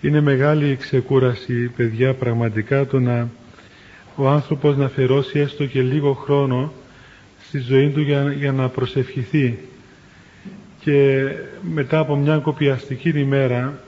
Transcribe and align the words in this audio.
Είναι 0.00 0.20
μεγάλη 0.20 0.76
ξεκούραση, 0.76 1.70
παιδιά, 1.76 2.14
πραγματικά 2.14 2.86
το 2.86 3.00
να 3.00 3.28
ο 4.16 4.28
άνθρωπος 4.28 4.76
να 4.76 4.84
αφιερώσει 4.84 5.38
έστω 5.38 5.66
και 5.66 5.82
λίγο 5.82 6.12
χρόνο 6.12 6.72
στη 7.42 7.58
ζωή 7.58 7.88
του 7.88 8.00
για, 8.00 8.32
για 8.32 8.52
να 8.52 8.68
προσευχηθεί. 8.68 9.58
Και 10.80 11.28
μετά 11.72 11.98
από 11.98 12.16
μια 12.16 12.36
κοπιαστική 12.36 13.08
ημέρα 13.08 13.78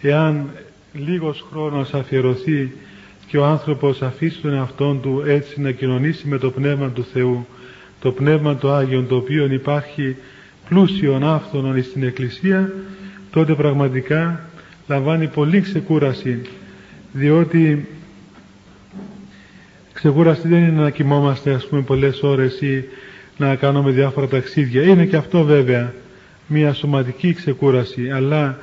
εάν 0.00 0.50
λίγος 0.92 1.46
χρόνος 1.50 1.94
αφιερωθεί 1.94 2.72
και 3.26 3.38
ο 3.38 3.44
άνθρωπος 3.44 4.02
αφήσει 4.02 4.40
τον 4.40 4.52
εαυτόν 4.52 5.00
του 5.00 5.22
έτσι 5.26 5.60
να 5.60 5.70
κοινωνήσει 5.70 6.28
με 6.28 6.38
το 6.38 6.50
Πνεύμα 6.50 6.90
του 6.90 7.04
Θεού 7.12 7.46
το 8.00 8.12
Πνεύμα 8.12 8.56
του 8.56 8.70
Άγιον 8.70 9.06
το 9.06 9.16
οποίο 9.16 9.46
υπάρχει 9.46 10.16
πλούσιον 10.68 11.24
άφθονον 11.24 11.82
στην 11.82 12.02
Εκκλησία 12.02 12.72
τότε 13.30 13.54
πραγματικά 13.54 14.40
λαμβάνει 14.86 15.26
πολύ 15.28 15.60
ξεκούραση 15.60 16.40
διότι 17.12 17.88
ξεκούραση 19.92 20.48
δεν 20.48 20.58
είναι 20.58 20.82
να 20.82 20.90
κοιμόμαστε 20.90 21.52
ας 21.52 21.66
πούμε 21.66 21.82
πολλές 21.82 22.22
ώρες 22.22 22.60
ή 22.60 22.84
να 23.36 23.54
κάνουμε 23.54 23.90
διάφορα 23.90 24.28
ταξίδια 24.28 24.82
είναι 24.82 25.04
και 25.04 25.16
αυτό 25.16 25.44
βέβαια 25.44 25.94
μια 26.46 26.72
σωματική 26.72 27.32
ξεκούραση 27.32 28.10
αλλά 28.10 28.58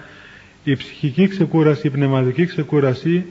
η 0.63 0.75
ψυχική 0.75 1.27
ξεκούραση, 1.27 1.87
η 1.87 1.89
πνευματική 1.89 2.45
ξεκούραση 2.45 3.25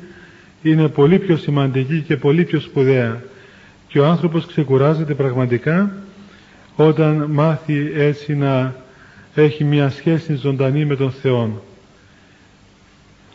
είναι 0.63 0.89
πολύ 0.89 1.19
πιο 1.19 1.37
σημαντική 1.37 2.01
και 2.01 2.17
πολύ 2.17 2.45
πιο 2.45 2.61
σπουδαία 2.61 3.23
και 3.89 3.99
ο 3.99 4.07
άνθρωπος 4.07 4.47
ξεκουράζεται 4.47 5.15
πραγματικά 5.15 5.93
όταν 6.77 7.27
μάθει 7.31 7.93
έτσι 7.95 8.35
να 8.35 8.75
έχει 9.35 9.65
μια 9.65 9.91
σχέση 9.91 10.35
ζωντανή 10.35 10.85
με 10.85 10.97
τον 10.97 11.11
Θεό. 11.11 11.63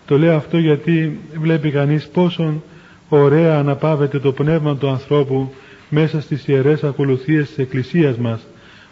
Το 0.07 0.17
λέω 0.17 0.35
αυτό 0.35 0.57
γιατί 0.57 1.19
βλέπει 1.39 1.71
κανείς 1.71 2.07
πόσο 2.07 2.63
ωραία 3.09 3.57
αναπαύεται 3.59 4.19
το 4.19 4.31
πνεύμα 4.31 4.75
του 4.77 4.89
ανθρώπου 4.89 5.53
μέσα 5.89 6.21
στις 6.21 6.47
ιερές 6.47 6.83
ακολουθίες 6.83 7.47
της 7.47 7.57
Εκκλησίας 7.57 8.17
μας 8.17 8.47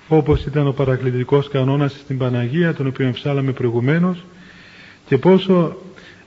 όπως 0.08 0.46
ήταν 0.46 0.68
ο 0.68 0.72
παρακλητικός 0.72 1.50
κανόνας 1.50 1.92
στην 1.92 2.18
Παναγία 2.18 2.74
τον 2.74 2.88
οποίο 2.88 3.06
εμψάλαμε 3.06 3.52
προηγουμένως 3.52 4.24
και 5.06 5.18
πόσο 5.18 5.76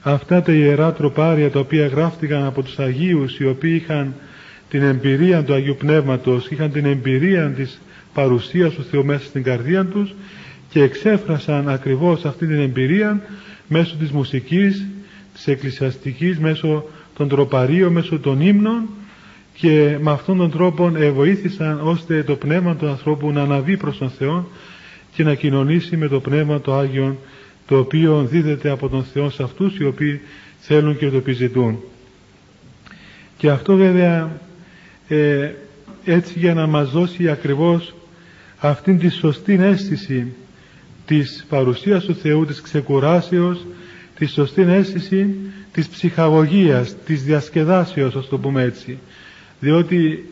αυτά 0.02 0.42
τα 0.42 0.52
ιερά 0.52 0.92
τροπάρια 0.92 1.50
τα 1.50 1.60
οποία 1.60 1.86
γράφτηκαν 1.86 2.44
από 2.44 2.62
τους 2.62 2.78
Αγίους 2.78 3.38
οι 3.38 3.46
οποίοι 3.46 3.80
είχαν 3.82 4.14
την 4.68 4.82
εμπειρία 4.82 5.44
του 5.44 5.54
Αγίου 5.54 5.76
Πνεύματος 5.78 6.48
είχαν 6.50 6.72
την 6.72 6.84
εμπειρία 6.84 7.50
της 7.56 7.80
παρουσίας 8.14 8.74
τους 8.74 8.86
Θεού 8.86 9.04
μέσα 9.04 9.24
στην 9.24 9.42
καρδία 9.42 9.84
τους 9.84 10.14
και 10.70 10.82
εξέφρασαν 10.82 11.68
ακριβώς 11.68 12.24
αυτή 12.24 12.46
την 12.46 12.60
εμπειρία 12.60 13.20
μέσω 13.68 13.96
της 13.96 14.10
μουσικής, 14.10 14.86
της 15.34 15.46
εκκλησιαστικής, 15.46 16.38
μέσω 16.38 16.84
των 17.16 17.28
τροπαρίων, 17.28 17.92
μέσω 17.92 18.18
των 18.18 18.40
ύμνων 18.40 18.88
και 19.54 19.98
με 20.00 20.10
αυτόν 20.10 20.36
τον 20.36 20.50
τρόπο 20.50 20.90
βοήθησαν 21.14 21.80
ώστε 21.82 22.22
το 22.22 22.36
πνεύμα 22.36 22.76
του 22.76 22.88
ανθρώπου 22.88 23.32
να 23.32 23.42
αναβεί 23.42 23.76
προς 23.76 23.98
τον 23.98 24.10
Θεό 24.10 24.48
και 25.12 25.24
να 25.24 25.34
κοινωνήσει 25.34 25.96
με 25.96 26.08
το 26.08 26.20
πνεύμα 26.20 26.60
του 26.60 26.72
Άγιον 26.72 27.18
το 27.66 27.78
οποίο 27.78 28.22
δίδεται 28.22 28.70
από 28.70 28.88
τον 28.88 29.04
Θεό 29.04 29.30
σε 29.30 29.42
αυτούς 29.42 29.78
οι 29.78 29.84
οποίοι 29.84 30.20
θέλουν 30.60 30.96
και 30.96 31.08
το 31.10 31.16
επιζητούν. 31.16 31.78
Και 33.36 33.50
αυτό 33.50 33.76
βέβαια 33.76 34.40
ε, 35.08 35.50
έτσι 36.04 36.38
για 36.38 36.54
να 36.54 36.66
μας 36.66 36.90
δώσει 36.90 37.28
ακριβώς 37.30 37.94
αυτήν 38.58 38.98
τη 38.98 39.08
σωστή 39.08 39.52
αίσθηση 39.60 40.32
της 41.08 41.44
παρουσίας 41.48 42.04
του 42.04 42.14
Θεού, 42.14 42.44
της 42.44 42.60
ξεκουράσεως, 42.60 43.66
της 44.18 44.32
σωστή 44.32 44.62
αίσθηση 44.62 45.34
της 45.72 45.88
ψυχαγωγίας, 45.88 46.96
της 47.04 47.22
διασκεδάσεως, 47.22 48.14
ας 48.14 48.28
το 48.28 48.38
πούμε 48.38 48.62
έτσι. 48.62 48.98
Διότι 49.60 50.24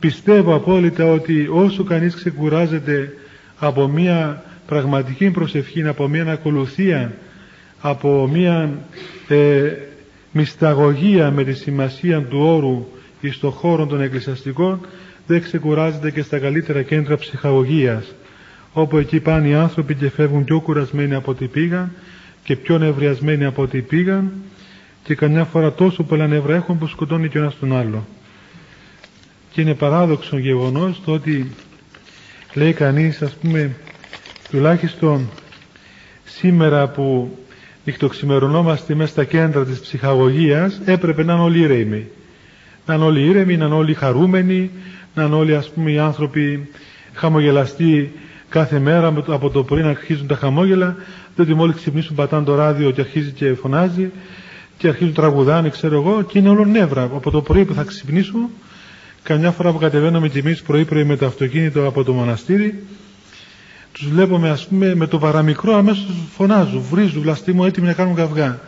πιστεύω 0.00 0.54
απόλυτα 0.54 1.04
ότι 1.04 1.48
όσο 1.50 1.84
κανείς 1.84 2.14
ξεκουράζεται 2.14 3.14
από 3.58 3.88
μια 3.88 4.42
πραγματική 4.66 5.30
προσευχή, 5.30 5.86
από 5.86 6.08
μια 6.08 6.32
ακολουθία, 6.32 7.12
από 7.80 8.28
μια 8.32 8.78
ε, 9.28 9.72
μυσταγωγία 10.32 11.30
με 11.30 11.44
τη 11.44 11.52
σημασία 11.52 12.22
του 12.22 12.38
όρου 12.40 12.86
εις 13.20 13.38
το 13.38 13.50
χώρο 13.50 13.86
των 13.86 14.00
εκκλησιαστικών, 14.00 14.80
δεν 15.26 15.42
ξεκουράζεται 15.42 16.10
και 16.10 16.22
στα 16.22 16.38
καλύτερα 16.38 16.82
κέντρα 16.82 17.16
ψυχαγωγίας 17.16 18.04
όπου 18.80 18.98
εκεί 18.98 19.20
πάνε 19.20 19.48
οι 19.48 19.54
άνθρωποι 19.54 19.94
και 19.94 20.10
φεύγουν 20.10 20.44
πιο 20.44 20.60
κουρασμένοι 20.60 21.14
από 21.14 21.30
ό,τι 21.30 21.46
πήγαν 21.46 21.92
και 22.44 22.56
πιο 22.56 22.78
νευριασμένοι 22.78 23.44
από 23.44 23.62
ό,τι 23.62 23.80
πήγαν 23.80 24.32
και 25.04 25.14
καμιά 25.14 25.44
φορά 25.44 25.72
τόσο 25.72 26.02
πολλά 26.02 26.26
νεύρα 26.26 26.54
έχουν 26.54 26.78
που 26.78 26.86
σκοτώνει 26.86 27.28
και 27.28 27.38
ο 27.38 27.40
ένας 27.40 27.58
τον 27.58 27.76
άλλο. 27.76 28.06
Και 29.50 29.60
είναι 29.60 29.74
παράδοξο 29.74 30.38
γεγονός 30.38 31.00
το 31.04 31.12
ότι 31.12 31.50
λέει 32.54 32.72
κανείς 32.72 33.22
ας 33.22 33.32
πούμε 33.32 33.76
τουλάχιστον 34.50 35.28
σήμερα 36.24 36.88
που 36.88 37.38
νυχτοξημερωνόμαστε 37.84 38.94
μέσα 38.94 39.10
στα 39.10 39.24
κέντρα 39.24 39.64
της 39.64 39.80
ψυχαγωγίας 39.80 40.80
έπρεπε 40.84 41.24
να 41.24 41.32
είναι 41.32 41.42
όλοι 41.42 41.58
ήρεμοι. 41.58 42.06
Να 42.86 42.94
είναι 42.94 43.04
όλοι 43.04 43.26
ήρεμοι, 43.26 43.56
να 43.56 43.64
είναι 43.64 43.74
όλοι 43.74 43.94
χαρούμενοι, 43.94 44.70
να 45.14 45.24
είναι 45.24 45.34
όλοι 45.34 45.54
ας 45.54 45.70
πούμε 45.70 45.90
οι 45.90 45.98
άνθρωποι 45.98 46.68
χαμογελαστοί 47.14 48.12
κάθε 48.48 48.78
μέρα 48.78 49.06
από 49.26 49.50
το 49.50 49.64
πρωί 49.64 49.82
να 49.82 49.88
αρχίζουν 49.88 50.26
τα 50.26 50.36
χαμόγελα 50.36 50.96
διότι 51.34 51.54
μόλις 51.54 51.76
ξυπνήσουν 51.76 52.16
πατάνε 52.16 52.44
το 52.44 52.54
ράδιο 52.54 52.90
και 52.90 53.00
αρχίζει 53.00 53.30
και 53.30 53.54
φωνάζει 53.54 54.10
και 54.78 54.88
αρχίζουν 54.88 55.14
τραγουδάνε 55.14 55.68
ξέρω 55.68 55.94
εγώ 56.00 56.22
και 56.22 56.38
είναι 56.38 56.48
όλο 56.48 56.64
νεύρα. 56.64 57.02
Από 57.02 57.30
το 57.30 57.42
πρωί 57.42 57.64
που 57.64 57.74
θα 57.74 57.82
ξυπνήσουν 57.82 58.50
καμιά 59.22 59.50
φορά 59.50 59.72
που 59.72 59.78
κατεβαίνουμε 59.78 60.28
κι 60.28 60.38
εμείς 60.38 60.62
πρωί 60.62 60.84
πρωί 60.84 61.04
με 61.04 61.16
το 61.16 61.26
αυτοκίνητο 61.26 61.86
από 61.86 62.04
το 62.04 62.12
μοναστήρι 62.12 62.82
τους 63.92 64.08
βλέπουμε 64.08 64.50
ας 64.50 64.66
πούμε 64.66 64.94
με 64.94 65.06
το 65.06 65.18
παραμικρό 65.18 65.74
αμέσως 65.74 66.06
φωνάζουν, 66.36 66.82
βρίζουν, 66.90 67.22
βλαστήμου 67.22 67.64
έτοιμοι 67.64 67.86
να 67.86 67.92
κάνουν 67.92 68.14
καυγά 68.14 68.60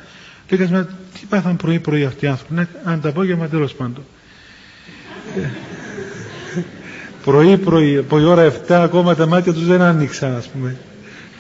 και 0.47 0.55
έκανες 0.55 0.87
τι 1.15 1.27
πάθαν 1.29 1.57
πρωί 1.57 1.79
πρωί 1.79 2.05
αυτοί 2.05 2.25
οι 2.25 2.29
άνθρωποι 2.29 2.67
αν 2.85 3.01
τα 3.01 3.09
απόγευμα 3.09 3.49
τέλος 3.49 3.75
πάντων 3.75 4.05
πρωί 7.25 7.57
πρωί 7.57 7.97
από 7.97 8.19
η 8.21 8.25
ώρα 8.25 8.53
7 8.69 8.73
ακόμα 8.73 9.15
τα 9.15 9.27
μάτια 9.27 9.53
τους 9.53 9.67
δεν 9.67 9.81
άνοιξαν 9.81 10.37
ας 10.37 10.47
πούμε. 10.49 10.77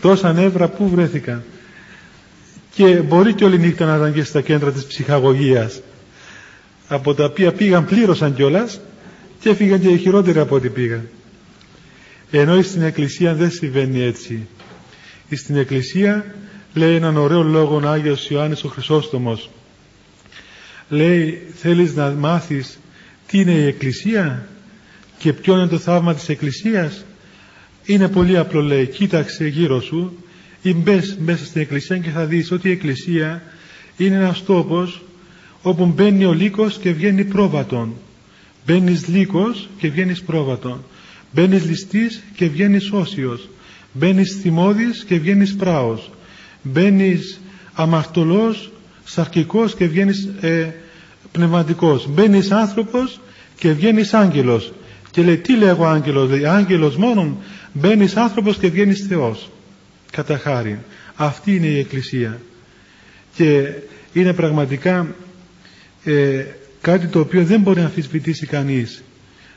Τόσα 0.00 0.32
νεύρα 0.32 0.68
που 0.68 0.88
βρέθηκαν. 0.88 1.42
Και 2.74 2.86
μπορεί 2.86 3.34
και 3.34 3.44
όλη 3.44 3.58
νύχτα 3.58 3.84
να 3.84 3.96
ήταν 3.96 4.12
και 4.12 4.22
στα 4.22 4.40
κέντρα 4.40 4.72
της 4.72 4.84
ψυχαγωγίας. 4.84 5.80
Από 6.88 7.14
τα 7.14 7.24
οποία 7.24 7.52
πήγαν 7.52 7.84
πλήρωσαν 7.84 8.34
κιόλας 8.34 8.80
και 9.40 9.48
έφυγαν 9.48 9.80
και 9.80 9.96
χειρότεροι 9.96 10.38
από 10.38 10.54
ό,τι 10.54 10.68
πήγαν. 10.68 11.08
Ενώ 12.30 12.62
στην 12.62 12.82
εκκλησία 12.82 13.34
δεν 13.34 13.50
συμβαίνει 13.50 14.02
έτσι. 14.02 14.46
Στην 15.30 15.56
εκκλησία 15.56 16.34
λέει 16.74 16.94
έναν 16.94 17.16
ωραίο 17.16 17.42
λόγο 17.42 17.80
ο 17.84 17.88
Άγιος 17.88 18.30
Ιωάννης 18.30 18.64
ο 18.64 18.68
Χρυσόστομος. 18.68 19.50
Λέει 20.88 21.42
θέλεις 21.54 21.94
να 21.94 22.10
μάθεις 22.10 22.78
τι 23.26 23.38
είναι 23.40 23.52
η 23.52 23.66
εκκλησία; 23.66 24.48
Και 25.20 25.32
ποιο 25.32 25.54
είναι 25.54 25.66
το 25.66 25.78
θαύμα 25.78 26.14
της 26.14 26.28
Εκκλησίας; 26.28 27.04
Είναι 27.84 28.08
πολύ 28.08 28.38
απλό 28.38 28.62
λέει 28.62 28.86
κοίταξε 28.86 29.46
γύρω 29.46 29.80
σου 29.80 30.24
ή 30.62 30.74
μπες 30.74 31.16
μέσα 31.20 31.44
στην 31.44 31.60
Εκκλησία 31.60 31.98
και 31.98 32.10
θα 32.10 32.24
δεις 32.24 32.50
ότι 32.52 32.68
η 32.68 32.70
Εκκλησία 32.70 33.42
είναι 33.96 34.14
ένας 34.14 34.44
τόπος 34.44 35.02
όπου 35.62 35.86
μπαίνει 35.86 36.24
ο 36.24 36.32
λύκος 36.32 36.78
και 36.78 36.92
βγαίνει 36.92 37.24
πρόβατον. 37.24 37.94
Μπαίνεις 38.66 39.08
λύκος 39.08 39.68
και 39.78 39.88
βγαίνεις 39.88 40.22
πρόβατον. 40.22 40.84
Μπαίνεις 41.32 41.64
ληστής 41.64 42.22
και 42.34 42.48
βγαίνεις 42.48 42.90
όσιος. 42.92 43.48
Μπαίνεις 43.92 44.38
θυμώδης 44.42 45.04
και 45.04 45.18
βγαίνεις 45.18 45.56
πράος. 45.56 46.10
Μπαίνεις 46.62 47.40
αμαρτωλός 47.72 48.70
σαρκικός 49.04 49.74
και 49.74 49.86
βγαίνεις 49.86 50.28
ε, 50.40 50.74
πνευματικός. 51.32 52.08
Μπαίνεις 52.08 52.50
άνθρωπος 52.50 53.20
και 53.56 53.72
βγαίνεις 53.72 54.14
άγγελος 54.14 54.72
και 55.10 55.22
λέει 55.22 55.36
τι 55.36 55.56
λέγω 55.56 55.84
άγγελος, 55.84 56.30
λέει 56.30 56.46
άγγελος 56.46 56.96
μόνον 56.96 57.36
μπαίνεις 57.72 58.16
άνθρωπος 58.16 58.56
και 58.56 58.68
βγαίνεις 58.68 59.06
Θεός. 59.08 59.50
Κατά 60.10 60.38
χάρη. 60.38 60.78
Αυτή 61.14 61.56
είναι 61.56 61.66
η 61.66 61.78
Εκκλησία. 61.78 62.40
Και 63.34 63.72
είναι 64.12 64.32
πραγματικά 64.32 65.14
ε, 66.04 66.44
κάτι 66.80 67.06
το 67.06 67.20
οποίο 67.20 67.44
δεν 67.44 67.60
μπορεί 67.60 67.78
να 67.80 67.86
αμφισβητήσει 67.86 68.46
κανείς. 68.46 69.02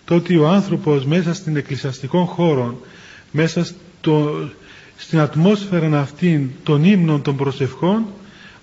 Το 0.05 0.15
ότι 0.15 0.37
ο 0.37 0.47
άνθρωπος 0.47 1.05
μέσα 1.05 1.33
στην 1.33 1.55
εκκλησιαστικών 1.55 2.25
χώρο, 2.25 2.81
μέσα 3.31 3.63
στο, 3.63 4.49
στην 4.97 5.19
ατμόσφαιρα 5.19 5.99
αυτήν 5.99 6.49
των 6.63 6.83
ύμνων 6.83 7.21
των 7.21 7.35
προσευχών, 7.35 8.05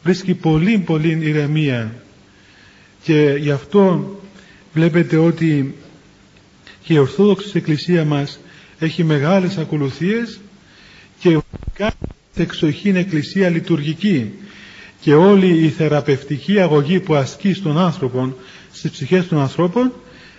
βρίσκει 0.03 0.35
πολύ 0.35 0.79
πολύ 0.79 1.19
ηρεμία. 1.21 1.95
Και 3.03 3.37
γι' 3.39 3.51
αυτό 3.51 4.15
βλέπετε 4.73 5.17
ότι 5.17 5.75
και 6.91 6.97
η 6.97 6.99
Ορθόδοξη 6.99 7.51
Εκκλησία 7.55 8.05
μας 8.05 8.39
έχει 8.79 9.05
μεγάλες 9.05 9.57
ακολουθίες 9.59 10.41
και 11.19 11.39
κάθε 11.75 11.97
εξοχήν 12.35 12.97
εκκλησία 12.97 13.49
λειτουργική 13.49 14.33
και 15.01 15.15
όλη 15.15 15.65
η 15.65 15.69
θεραπευτική 15.69 16.61
αγωγή 16.61 17.01
που 17.01 17.15
ασκεί 17.15 17.53
στον 17.53 17.79
άνθρωπο 17.79 18.35
στις 18.73 18.91
ψυχές 18.91 19.29
των 19.29 19.39
ανθρώπων 19.39 19.93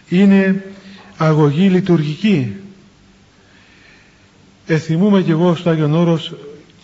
είναι 0.09 0.63
αγωγή 1.17 1.67
λειτουργική. 1.69 2.53
Εθιμούμε 4.67 5.21
και 5.21 5.31
εγώ 5.31 5.55
στο 5.55 5.69
Άγιον 5.69 5.93
Όρος 5.93 6.33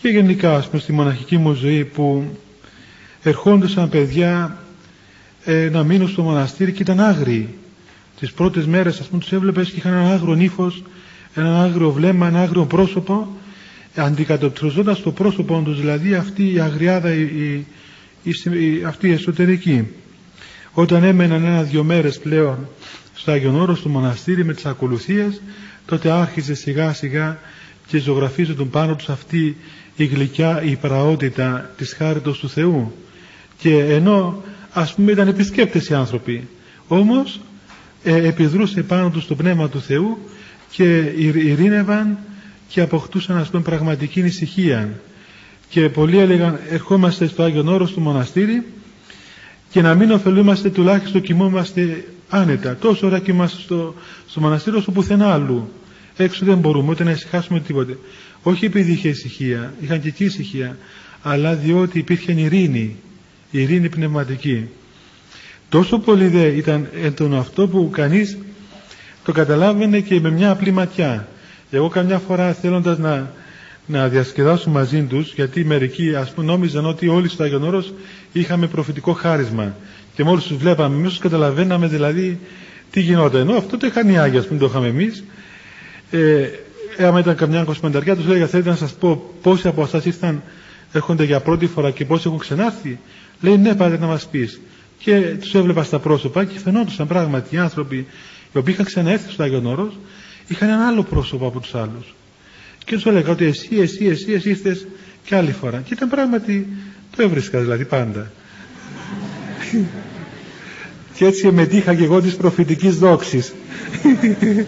και 0.02 0.10
γενικά 0.10 0.56
ας 0.56 0.68
πούμε 0.68 0.82
στη 0.82 0.92
μοναχική 0.92 1.38
μου 1.38 1.54
ζωή 1.54 1.86
που 1.86 2.38
ερχόντουσαν 3.24 3.90
παιδιά 3.90 4.58
ε, 5.46 5.70
να 5.72 5.84
μείνουν 5.84 6.08
στο 6.10 6.22
μοναστήρι 6.22 6.72
και 6.72 6.82
ήταν 6.82 7.00
άγριοι 7.00 7.50
τις 8.20 8.32
πρώτες 8.32 8.66
μέρες 8.66 9.00
ας 9.00 9.08
πούμε 9.08 9.22
τους 9.22 9.32
έβλεπες 9.32 9.70
και 9.70 9.78
είχαν 9.78 9.94
ένα 9.94 10.12
άγριο 10.12 10.36
νύφος 10.36 10.84
ένα 11.42 11.64
άγριο 11.64 11.92
βλέμμα, 11.92 12.28
ένα 12.28 12.42
άγριο 12.42 12.66
πρόσωπο. 12.66 13.28
Αντικατοπτριζόντας 13.96 15.02
το 15.02 15.12
πρόσωπο 15.12 15.62
τους 15.66 15.80
δηλαδή 15.80 16.14
αυτή 16.14 16.54
η 16.54 16.60
αγριάδα 16.60 17.14
η, 17.14 17.22
η, 18.24 18.32
η, 18.44 18.84
αυτή 18.84 19.08
η 19.08 19.12
εσωτερική. 19.12 19.88
Όταν 20.74 21.04
έμεναν 21.04 21.44
ένα-δυο 21.44 21.84
μέρες 21.84 22.20
πλέον 22.20 22.68
στο 23.14 23.32
Άγιον 23.32 23.56
Όρος 23.56 23.82
του 23.82 23.90
μοναστήρι 23.90 24.46
με 24.46 24.54
τις 24.54 24.66
ακολουθίες 24.66 25.42
τότε 25.86 26.12
άρχισε 26.12 26.54
σιγά 26.54 26.94
σιγά 26.94 27.40
και 27.88 27.98
ζωγραφίζονταν 27.98 28.70
πάνω 28.70 28.96
τους 28.96 29.10
αυτή 29.10 29.58
η 29.96 30.06
γλυκιά 30.06 30.62
η 30.64 30.76
πραότητα 30.76 31.74
της 31.78 31.94
χάριτος 31.94 32.40
του 32.40 32.50
Θεού. 32.50 32.94
Και 33.58 33.78
ενώ 33.80 34.44
ας 34.72 34.94
πούμε 34.94 35.12
ήταν 35.12 35.28
επισκέπτες 35.28 35.90
οι 35.90 35.94
άνθρωποι 35.94 36.48
όμως 36.88 37.40
ε, 38.08 38.28
επιδρούσε 38.28 38.84
πάνω 38.84 39.10
τους 39.10 39.28
το 39.28 39.36
Πνεύμα 39.36 39.70
του 39.70 39.82
Θεού 39.82 40.18
και 40.72 40.98
ειρήνευαν 41.18 42.18
και 42.68 42.82
αποκτούσαν 42.82 43.38
ας 43.38 43.50
πούμε 43.50 43.62
πραγματική 43.64 44.20
ησυχία. 44.20 45.00
Και 45.70 45.90
πολλοί 45.90 46.18
έλεγαν 46.18 46.60
ερχόμαστε 46.70 47.28
στο 47.28 47.44
Άγιον 47.44 47.68
Όρος 47.68 47.92
του 47.92 48.02
μοναστήρι 48.02 48.66
και 49.70 49.82
να 49.82 49.96
μην 49.96 50.12
ωφελούμαστε 50.12 50.70
τουλάχιστον 50.70 51.22
κοιμόμαστε 51.22 52.06
άνετα. 52.30 52.76
Τόσο 52.76 53.08
ώρα 53.08 53.20
κοιμάστε 53.20 53.62
στο, 53.62 53.96
στο 54.28 54.40
μοναστήρι 54.40 54.76
όσο 54.76 54.92
πουθενά 54.92 55.34
αλλού 55.34 55.70
έξω 56.18 56.46
δεν 56.46 56.58
μπορούμε 56.58 56.92
ούτε 56.92 57.04
να 57.04 57.12
ησυχάσουμε 57.12 57.60
τίποτε 57.60 57.98
όχι 58.44 58.66
επειδή 58.66 58.92
είχε 58.92 59.10
ησυχία 59.10 59.74
είχαν 59.82 60.02
και 60.02 60.08
εκεί 60.08 60.24
ησυχία 60.24 60.78
αλλά 61.22 61.56
διότι 61.56 62.00
υπήρχε 62.00 62.32
ειρήνη 62.32 62.96
ειρήνη 63.52 63.90
πνευματική 63.90 64.68
τόσο 65.70 66.00
πολύ 66.00 66.28
δε 66.28 66.46
ήταν 66.48 66.88
έντονο 67.04 67.38
αυτό 67.38 67.68
που 67.68 67.90
κανείς 67.92 68.38
το 69.24 69.32
καταλάβαινε 69.32 70.00
και 70.00 70.20
με 70.20 70.30
μια 70.32 70.52
απλή 70.52 70.72
ματιά. 70.72 71.28
Εγώ 71.72 71.88
καμιά 71.90 72.20
φορά 72.20 72.54
θέλοντας 72.54 72.98
να, 72.98 73.32
να 73.86 74.08
διασκεδάσω 74.08 74.70
μαζί 74.70 75.02
τους 75.04 75.34
γιατί 75.34 75.66
μερικοί 75.66 76.16
ας 76.16 76.32
πούμε 76.32 76.46
νόμιζαν 76.46 76.86
ότι 76.86 77.08
όλοι 77.08 77.30
στο 77.30 77.44
Άγιον 77.44 77.64
Όρος 77.64 77.94
είχαμε 78.32 78.68
προφητικό 78.68 79.14
χάρισμα. 79.14 79.76
Και 80.16 80.24
μόλις 80.24 80.44
τους 80.44 80.58
βλέπαμε 80.58 80.96
εμείς 80.96 81.18
καταλαβαίναμε 81.18 81.88
δηλαδή 81.88 82.40
τι 82.92 83.02
γινόταν. 83.02 83.42
Ενώ 83.42 83.58
αυτό 83.58 83.78
το 83.78 83.88
είχαν 83.88 84.10
οι 84.10 84.20
Άγιοι 84.20 84.38
ας 84.38 84.48
πούμε 84.48 84.60
το 84.60 84.66
είχαμε 84.66 84.88
εμείς. 84.88 85.24
Ε, 86.12 86.48
άμα 87.06 87.20
ήταν 87.20 87.36
καμιά 87.36 87.64
κοσμενταριά 87.64 88.16
τους 88.16 88.26
λέγα 88.26 88.48
θέλετε 88.48 88.70
να 88.70 88.76
σας 88.76 88.94
πω 88.94 89.34
πόσοι 89.42 89.68
από 89.68 89.82
εσάς 89.82 90.06
ήρθαν 90.06 90.44
έρχονται 90.92 91.24
για 91.24 91.40
πρώτη 91.40 91.68
φορά 91.68 91.92
και 91.92 92.06
πόσοι 92.06 92.24
έχουν 92.28 92.40
ξενάρθει 92.40 93.00
λέει 93.42 93.58
ναι 93.58 93.76
πάτε 93.76 93.98
να 93.98 94.06
μας 94.08 94.28
πεις 94.28 94.60
και 94.98 95.20
τους 95.40 95.54
έβλεπα 95.56 95.84
στα 95.84 96.00
πρόσωπα 96.00 96.46
και 96.46 96.60
φαινόντουσαν 96.60 97.08
πράγματι 97.08 97.56
οι 97.56 97.58
άνθρωποι 97.58 97.96
οι 98.54 98.58
οποίοι 98.58 98.74
είχαν 98.74 98.86
ξαναέρθει 98.86 99.32
στο 99.32 99.44
Άγιον 99.44 99.66
Όρος 99.66 99.98
είχαν 100.48 100.70
ένα 100.70 100.88
άλλο 100.88 101.04
πρόσωπο 101.04 101.48
από 101.48 101.60
τους 101.60 101.76
άλλους. 101.76 102.16
Και 102.86 102.96
τους 102.96 103.06
έλεγα 103.06 103.32
ότι 103.32 103.46
εσύ, 103.46 103.70
εσύ, 103.80 104.06
εσύ, 104.06 104.32
εσύ 104.32 104.50
ήρθες 104.50 104.88
και 105.24 105.36
άλλη 105.36 105.52
φορά. 105.52 105.82
Και 105.86 105.94
ήταν 105.94 106.10
πράγματι 106.10 106.68
το 107.16 107.22
έβρισκα 107.24 107.60
δηλαδή 107.60 107.86
πάντα. 107.86 108.32
Και 111.14 111.26
έτσι 111.26 111.52
μετήχα 111.52 111.96
και 111.96 112.04
εγώ 112.04 112.22
της 112.22 112.36
προφητικής 112.36 112.98
δόξης. 112.98 113.54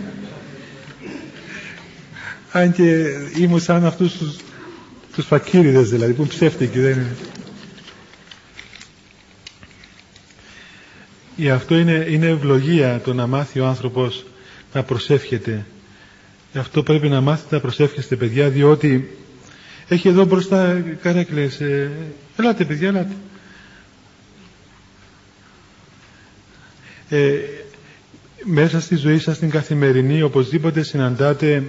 Αν 2.51 2.71
και 2.71 3.05
ήμουν 3.37 3.59
σαν 3.59 3.85
αυτούς 3.85 4.17
τους, 4.17 4.35
τους 5.15 5.25
φακύριδες 5.25 5.89
δηλαδή 5.89 6.13
που 6.13 6.27
ψεύτικοι 6.27 6.79
δεν 6.79 6.91
είναι 6.91 7.15
Γι' 11.39 11.49
αυτό 11.49 11.75
είναι, 11.77 12.05
είναι 12.09 12.27
ευλογία 12.27 13.01
το 13.03 13.13
να 13.13 13.27
μάθει 13.27 13.59
ο 13.59 13.65
άνθρωπος 13.65 14.25
να 14.73 14.83
προσεύχεται. 14.83 15.65
Γι' 16.51 16.57
αυτό 16.57 16.83
πρέπει 16.83 17.09
να 17.09 17.21
μάθετε 17.21 17.55
να 17.55 17.61
προσεύχεστε 17.61 18.15
παιδιά 18.15 18.49
διότι 18.49 19.17
έχει 19.87 20.07
εδώ 20.07 20.25
μπροστά 20.25 20.83
καρέκλες. 21.01 21.59
Ε, 21.61 21.91
ελάτε 22.37 22.65
παιδιά, 22.65 22.87
ελάτε. 22.87 23.13
Ε, 27.09 27.31
μέσα 28.43 28.79
στη 28.81 28.95
ζωή 28.95 29.19
σας 29.19 29.39
την 29.39 29.49
καθημερινή 29.49 30.21
οπωσδήποτε 30.21 30.83
συναντάτε 30.83 31.63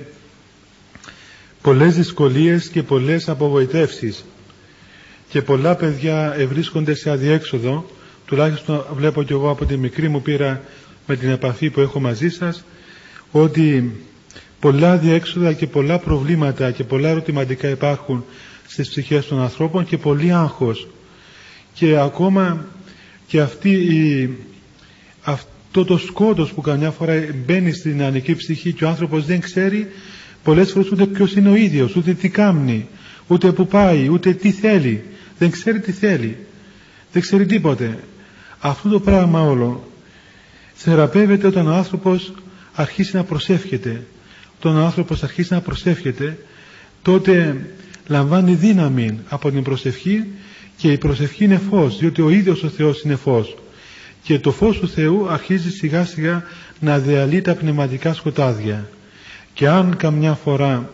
πολλές 1.63 1.95
δυσκολίες 1.97 2.69
και 2.69 2.83
πολλές 2.83 3.29
απογοητεύσεις 3.29 4.25
και 5.29 5.43
πολλά 5.43 5.75
παιδιά 5.75 6.35
ευρίσκονται 6.39 6.95
σε 6.95 7.11
αδιέξοδο 7.11 7.91
τουλάχιστον 8.31 8.85
βλέπω 8.97 9.23
και 9.23 9.33
εγώ 9.33 9.51
από 9.51 9.65
τη 9.65 9.77
μικρή 9.77 10.09
μου 10.09 10.23
πείρα 10.23 10.61
με 11.07 11.17
την 11.17 11.29
επαφή 11.31 11.71
που 11.71 11.81
έχω 11.81 12.01
μαζί 12.01 12.29
σας 12.29 12.65
ότι 13.31 13.93
πολλά 14.61 14.97
διέξοδα 14.97 15.53
και 15.53 15.67
πολλά 15.67 15.99
προβλήματα 15.99 16.71
και 16.71 16.85
πολλά 16.85 17.09
ερωτηματικά 17.09 17.69
υπάρχουν 17.69 18.25
στις 18.67 18.89
ψυχές 18.89 19.27
των 19.27 19.41
ανθρώπων 19.41 19.85
και 19.85 19.99
πολύ 19.99 20.33
άγχος. 20.33 20.89
Και 21.75 21.97
ακόμα 21.99 22.65
και 23.27 23.41
αυτή 23.41 23.71
η, 23.71 24.31
αυτό 25.23 25.85
το 25.85 25.99
σκότος 25.99 26.53
που 26.53 26.61
καμιά 26.61 26.91
φορά 26.91 27.25
μπαίνει 27.47 27.73
στην 27.73 27.97
νεανική 27.97 28.35
ψυχή 28.35 28.73
και 28.73 28.85
ο 28.85 28.89
άνθρωπος 28.89 29.25
δεν 29.27 29.41
ξέρει 29.41 29.87
πολλές 30.45 30.71
φορές 30.71 30.91
ούτε 30.91 31.07
ποιος 31.07 31.35
είναι 31.35 31.51
ο 31.51 31.55
ίδιος 31.55 31.97
ούτε 31.97 32.13
τι 32.15 32.29
κάνει 32.29 32.89
ούτε 33.27 33.53
που 33.53 33.67
πάει 33.67 34.09
ούτε 34.09 34.33
τι 34.33 34.51
θέλει. 34.51 35.03
Δεν 35.39 35.51
ξέρει 35.51 35.81
τι 35.81 35.93
θέλει. 35.93 36.37
Δεν 37.13 37.23
ξέρει 37.23 37.47
τίποτε 37.47 37.99
αυτό 38.61 38.89
το 38.89 39.01
πράγμα 39.01 39.41
όλο 39.41 39.89
θεραπεύεται 40.75 41.47
όταν 41.47 41.67
ο 41.67 41.75
άνθρωπος 41.75 42.33
αρχίσει 42.75 43.17
να 43.17 43.25
προσεύχεται. 43.25 44.07
Όταν 44.59 44.77
ο 44.77 44.85
άνθρωπος 44.85 45.23
αρχίσει 45.23 45.53
να 45.53 45.61
προσεύχεται 45.61 46.39
τότε 47.03 47.67
λαμβάνει 48.07 48.55
δύναμη 48.55 49.19
από 49.29 49.51
την 49.51 49.63
προσευχή 49.63 50.25
και 50.77 50.93
η 50.93 50.99
προσευχή 50.99 51.45
είναι 51.45 51.61
φως 51.71 51.99
διότι 51.99 52.23
ο 52.23 52.31
ίδιος 52.31 52.63
ο 52.63 52.69
Θεός 52.69 53.03
είναι 53.03 53.17
φως 53.17 53.55
και 54.23 54.39
το 54.39 54.53
φως 54.53 54.79
του 54.79 54.89
Θεού 54.89 55.29
αρχίζει 55.29 55.71
σιγά 55.71 56.05
σιγά 56.05 56.43
να 56.81 56.99
διαλύει 56.99 57.41
τα 57.41 57.55
πνευματικά 57.55 58.15
σκοτάδια 58.15 58.89
και 59.55 59.69
αν 59.69 59.97
καμιά 59.97 60.35
φορά 60.35 60.91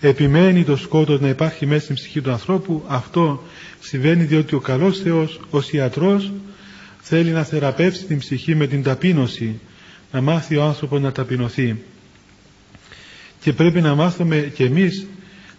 επιμένει 0.00 0.64
το 0.64 0.76
σκότος 0.76 1.20
να 1.20 1.28
υπάρχει 1.28 1.66
μέσα 1.66 1.82
στην 1.82 1.94
ψυχή 1.94 2.20
του 2.20 2.30
ανθρώπου 2.30 2.84
αυτό 2.86 3.42
συμβαίνει 3.80 4.24
διότι 4.24 4.54
ο 4.54 4.60
καλός 4.60 4.98
Θεός 4.98 5.40
ως 5.50 5.72
ιατρός 5.72 6.32
θέλει 7.00 7.30
να 7.30 7.44
θεραπεύσει 7.44 8.04
την 8.04 8.18
ψυχή 8.18 8.54
με 8.54 8.66
την 8.66 8.82
ταπείνωση 8.82 9.60
να 10.12 10.20
μάθει 10.20 10.56
ο 10.56 10.62
άνθρωπος 10.64 11.00
να 11.00 11.12
ταπεινωθεί. 11.12 11.76
Και 13.40 13.52
πρέπει 13.52 13.80
να 13.80 13.94
μάθουμε 13.94 14.36
και 14.54 14.64
εμείς 14.64 15.06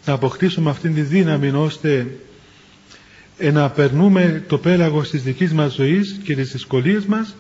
να 0.06 0.14
αποκτήσουμε 0.14 0.70
αυτήν 0.70 0.94
τη 0.94 1.02
δύναμη 1.02 1.50
ώστε 1.50 2.08
να 3.54 3.70
περνούμε 3.70 4.44
το 4.48 4.58
πέλαγος 4.58 5.10
της 5.10 5.24
δικής 5.24 5.54
μας 5.54 5.74
ζωής 5.74 6.20
και 6.24 6.36
τις 6.36 6.52
δυσκολίες 6.52 7.06
μας 7.06 7.36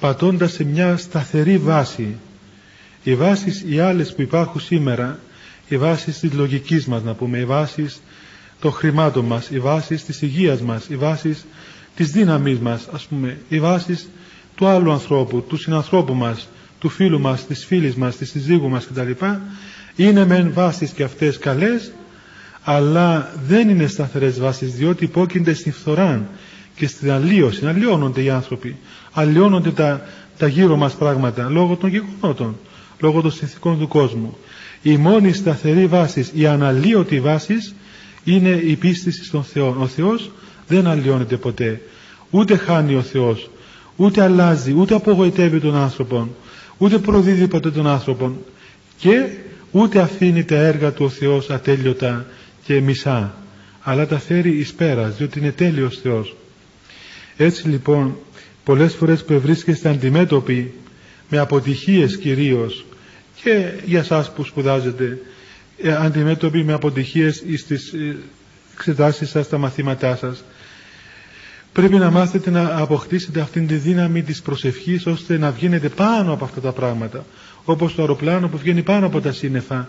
πατώντας 0.00 0.52
σε 0.52 0.64
μια 0.64 0.96
σταθερή 0.96 1.58
βάση. 1.58 2.16
Οι 3.02 3.14
βάσεις 3.14 3.64
οι 3.68 3.80
άλλες 3.80 4.14
που 4.14 4.22
υπάρχουν 4.22 4.60
σήμερα 4.60 5.18
οι 5.68 5.76
βάσεις 5.76 6.18
της 6.18 6.32
λογικής 6.32 6.86
μας 6.86 7.02
να 7.02 7.14
πούμε 7.14 7.38
οι 7.38 7.44
βάσεις 7.44 8.00
των 8.60 8.72
χρημάτων 8.72 9.24
μας 9.24 9.50
οι 9.50 9.58
βάσεις 9.58 10.04
της 10.04 10.22
υγείας 10.22 10.60
μας 10.60 10.86
οι 10.88 10.96
βάσεις 10.96 11.44
της 11.96 12.10
δύναμής 12.10 12.58
μας 12.58 12.88
ας 12.92 13.04
πούμε 13.06 13.38
οι 13.48 13.60
βάσεις 13.60 14.08
του 14.54 14.66
άλλου 14.66 14.92
ανθρώπου 14.92 15.44
του 15.48 15.56
συνανθρώπου 15.56 16.14
μας 16.14 16.48
του 16.78 16.88
φίλου 16.88 17.20
μας, 17.20 17.46
της 17.46 17.64
φίλης 17.64 17.94
μας, 17.94 18.16
της 18.16 18.30
συζύγου 18.30 18.68
μας 18.68 18.86
κτλ. 18.86 19.10
Είναι 19.96 20.24
μεν 20.24 20.52
βάσεις 20.52 20.90
και 20.90 21.02
αυτές 21.02 21.38
καλές 21.38 21.92
αλλά 22.64 23.32
δεν 23.46 23.68
είναι 23.68 23.86
σταθερές 23.86 24.38
βάσεις 24.38 24.74
διότι 24.74 25.04
υπόκεινται 25.04 25.54
στην 25.54 25.72
φθορά 25.72 26.28
και 26.76 26.86
στην 26.86 27.10
αλλίωση, 27.10 27.66
αλλιώνονται 27.66 28.22
οι 28.22 28.30
άνθρωποι. 28.30 28.76
Αλλιώνονται 29.12 29.70
τα, 29.70 30.06
τα 30.38 30.46
γύρω 30.46 30.76
μας 30.76 30.94
πράγματα 30.94 31.48
λόγω 31.48 31.76
των 31.76 31.90
γεγονότων 31.90 32.56
λόγω 33.00 33.20
των 33.20 33.30
συνθηκών 33.30 33.78
του 33.78 33.88
κόσμου. 33.88 34.36
Η 34.82 34.96
μόνη 34.96 35.32
σταθερή 35.32 35.86
βάση, 35.86 36.30
η 36.34 36.46
αναλύωτη 36.46 37.20
βάση 37.20 37.54
είναι 38.24 38.48
η 38.48 38.76
πίστηση 38.76 39.24
στον 39.24 39.44
Θεό. 39.44 39.76
Ο 39.78 39.86
Θεός 39.86 40.30
δεν 40.68 40.86
αλλοιώνεται 40.86 41.36
ποτέ. 41.36 41.80
Ούτε 42.30 42.56
χάνει 42.56 42.94
ο 42.94 43.02
Θεός 43.02 43.50
ούτε 43.96 44.22
αλλάζει 44.22 44.72
ούτε 44.72 44.94
απογοητεύει 44.94 45.60
τον 45.60 45.76
άνθρωπο 45.76 46.28
ούτε 46.78 46.98
προδίδει 46.98 47.48
ποτέ 47.48 47.70
τον 47.70 47.86
άνθρωπο 47.86 48.36
και 48.98 49.26
ούτε 49.70 50.00
αφήνει 50.00 50.44
τα 50.44 50.56
έργα 50.56 50.92
του 50.92 51.04
ο 51.04 51.08
Θεός 51.08 51.50
ατέλειωτα 51.50 52.26
και 52.64 52.80
μισά 52.80 53.34
αλλά 53.82 54.06
τα 54.06 54.18
φέρει 54.18 54.50
εις 54.58 54.72
πέρας 54.74 55.16
διότι 55.16 55.38
είναι 55.38 55.52
τέλειος 55.52 55.98
Θεός. 55.98 56.36
Έτσι 57.36 57.68
λοιπόν 57.68 58.16
πολλές 58.64 58.94
φορές 58.94 59.24
που 59.24 59.40
βρίσκεστε 59.40 59.88
αντιμέτωποι 59.88 60.72
με 61.28 61.38
αποτυχίες 61.38 62.16
κυρίως 62.16 62.84
και 63.42 63.70
για 63.84 64.02
σας 64.02 64.32
που 64.32 64.44
σπουδάζετε 64.44 65.18
ε, 65.82 65.94
αντιμέτωποι 65.94 66.64
με 66.64 66.72
αποτυχίες 66.72 67.42
στις 67.58 67.92
ε, 67.92 68.16
εξετάσεις 68.74 69.30
σας, 69.30 69.48
τα 69.48 69.58
μαθήματά 69.58 70.16
σας 70.16 70.44
πρέπει 71.76 71.96
να 71.96 72.10
μάθετε 72.10 72.50
να 72.50 72.76
αποκτήσετε 72.78 73.40
αυτήν 73.40 73.66
τη 73.66 73.74
δύναμη 73.74 74.22
της 74.22 74.42
προσευχής 74.42 75.06
ώστε 75.06 75.38
να 75.38 75.50
βγαίνετε 75.50 75.88
πάνω 75.88 76.32
από 76.32 76.44
αυτά 76.44 76.60
τα 76.60 76.72
πράγματα 76.72 77.24
όπως 77.64 77.94
το 77.94 78.02
αεροπλάνο 78.02 78.48
που 78.48 78.58
βγαίνει 78.58 78.82
πάνω 78.82 79.06
από 79.06 79.20
τα 79.20 79.32
σύννεφα 79.32 79.88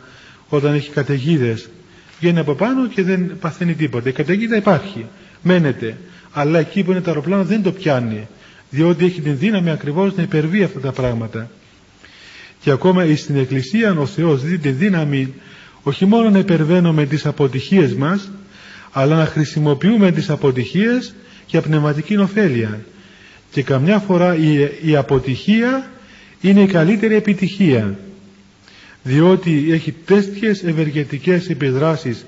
όταν 0.50 0.74
έχει 0.74 0.89
καταιγίδες. 0.89 1.70
βγαίνει 2.20 2.39
από 2.39 2.53
πάνω 2.53 2.88
και 2.88 3.03
δεν 3.03 3.38
παθαίνει 3.39 3.74
τίποτα. 3.74 4.10
Η 4.10 4.12
καταιγίδα 4.12 4.56
υπάρχει, 4.56 5.06
μένεται 5.41 5.98
αλλά 6.32 6.60
εκεί 6.60 6.84
που 6.84 6.91
είναι 6.91 7.01
το 7.01 7.10
αεροπλάνο 7.10 7.44
δεν 7.44 7.63
το 7.63 7.72
πιάνει 7.72 8.27
διότι 8.70 9.06
έχει 9.06 9.22
την 9.22 9.38
δύναμη 9.38 9.70
ακριβώς 9.70 10.15
να 10.15 10.24
υπερβεί 10.24 10.63
αυτά 10.63 10.79
τα 10.79 10.91
πράγματα. 10.91 11.50
Και 12.60 12.72
ακόμα 12.72 13.15
στην 13.15 13.36
Εκκλησία 13.38 13.96
ο 14.00 14.06
Θεός 14.06 14.41
δίνει 14.44 14.58
τη 14.58 14.70
δύναμη 14.70 15.34
όχι 15.84 16.06
μόνο 16.06 16.29
να 16.29 16.39
υπερβαίνουμε 16.39 17.06
τις 17.06 17.25
αποτυχίες 17.25 17.94
μας 17.94 18.32
αλλά 18.91 19.15
να 19.15 19.25
χρησιμοποιούμε 19.25 20.12
τις 20.12 20.29
αποτυχίες 20.29 21.13
για 21.48 21.62
πνευματική 21.62 22.18
ωφέλεια 22.18 22.80
και 23.51 23.63
καμιά 23.63 24.00
φορά 24.00 24.36
η, 24.36 24.70
η 24.84 24.96
αποτυχία 24.96 25.89
είναι 26.42 26.62
η 26.62 26.68
καλύτερη 26.68 27.16
επιτυχία 27.16 28.00
διότι 29.04 29.68
έχει 29.72 29.92
τέτοιες 30.06 30.63
ευεργετικές 30.63 31.50
επιδράσεις 31.50 32.25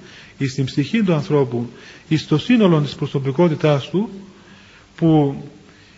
στην 0.48 0.66
ψυχή 0.66 1.04
του 1.04 1.14
ανθρώπου 1.14 1.70
στο 2.18 2.38
σύνολο 2.38 2.82
της 2.82 2.96
προσωπικότητάς 2.96 3.90
του 3.90 4.10
που 4.96 5.44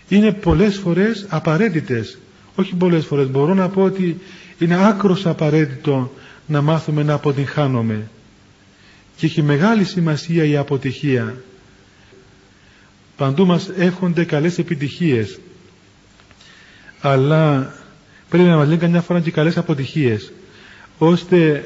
είναι 0.09 0.31
πολλές 0.31 0.77
φορές 0.77 1.25
απαραίτητες. 1.29 2.17
Όχι 2.55 2.75
πολλές 2.75 3.05
φορές 3.05 3.29
μπορώ 3.29 3.53
να 3.53 3.69
πω 3.69 3.81
ότι 3.81 4.17
είναι 4.59 4.87
άκρος 4.87 5.25
απαραίτητο 5.25 6.11
να 6.47 6.61
μάθουμε 6.61 7.03
να 7.03 7.13
αποτυγχάνουμε. 7.13 8.09
Και 9.15 9.25
έχει 9.25 9.41
μεγάλη 9.41 9.83
σημασία 9.83 10.43
η 10.43 10.57
αποτυχία 10.57 11.35
παντού 13.21 13.45
μας 13.45 13.69
εύχονται 13.77 14.23
καλές 14.25 14.57
επιτυχίες. 14.57 15.39
Αλλά 17.01 17.73
πρέπει 18.29 18.47
να 18.47 18.55
μας 18.55 18.67
λένε 18.67 18.79
καμιά 18.79 19.01
φορά 19.01 19.19
και 19.19 19.31
καλές 19.31 19.57
αποτυχίες 19.57 20.31
ώστε 20.97 21.63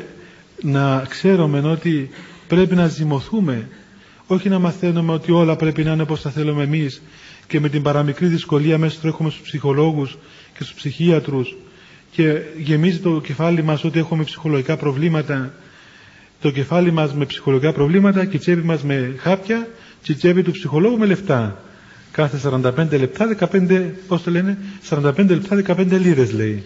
να 0.62 1.05
ξέρουμε 1.09 1.59
ότι 1.59 2.09
πρέπει 2.47 2.75
να 2.75 2.88
ζυμωθούμε. 2.88 3.67
Όχι 4.27 4.50
να 4.50 4.59
μαθαίνουμε 4.59 5.12
ότι 5.13 5.31
όλα 5.31 5.55
πρέπει 5.55 5.83
να 5.83 5.91
είναι 5.91 6.01
όπως 6.01 6.21
τα 6.21 6.29
θέλουμε 6.29 6.63
εμείς 6.63 7.01
και 7.47 7.59
με 7.59 7.69
την 7.69 7.81
παραμικρή 7.81 8.27
δυσκολία 8.27 8.77
μέσα 8.77 9.00
τρέχουμε 9.01 9.29
στους 9.29 9.41
ψυχολόγους 9.41 10.17
και 10.57 10.63
στους 10.63 10.74
ψυχίατρους 10.74 11.55
και 12.12 12.41
γεμίζει 12.57 13.00
το 13.00 13.21
κεφάλι 13.21 13.63
μας 13.63 13.83
ότι 13.83 14.00
έχουμε 14.00 14.24
ψυχολογικά 14.24 14.77
προβλήματα. 14.77 15.53
Το 16.41 16.51
κεφάλι 16.51 16.91
μας 16.91 17.13
με 17.13 17.25
ψυχολογικά 17.25 17.71
προβλήματα 17.74 18.25
και 18.25 18.35
η 18.35 18.39
τσέπη 18.39 18.62
μας 18.65 18.83
με 18.83 19.15
χάπια 19.17 19.67
και 20.05 20.12
η 20.12 20.15
τσέπη 20.15 20.41
του 20.43 20.51
ψυχολόγου 20.51 20.97
με 20.97 21.05
λεφτά. 21.05 21.62
Κάθε 22.12 22.39
45 22.43 23.00
λεπτά 23.00 23.38
15 23.51 23.91
πώς 24.07 24.24
το 24.24 24.31
λένε 24.31 24.57
45 24.89 25.13
λεπτά 25.27 25.75
15 25.75 25.88
λίρες 25.89 26.31
λέει. 26.31 26.63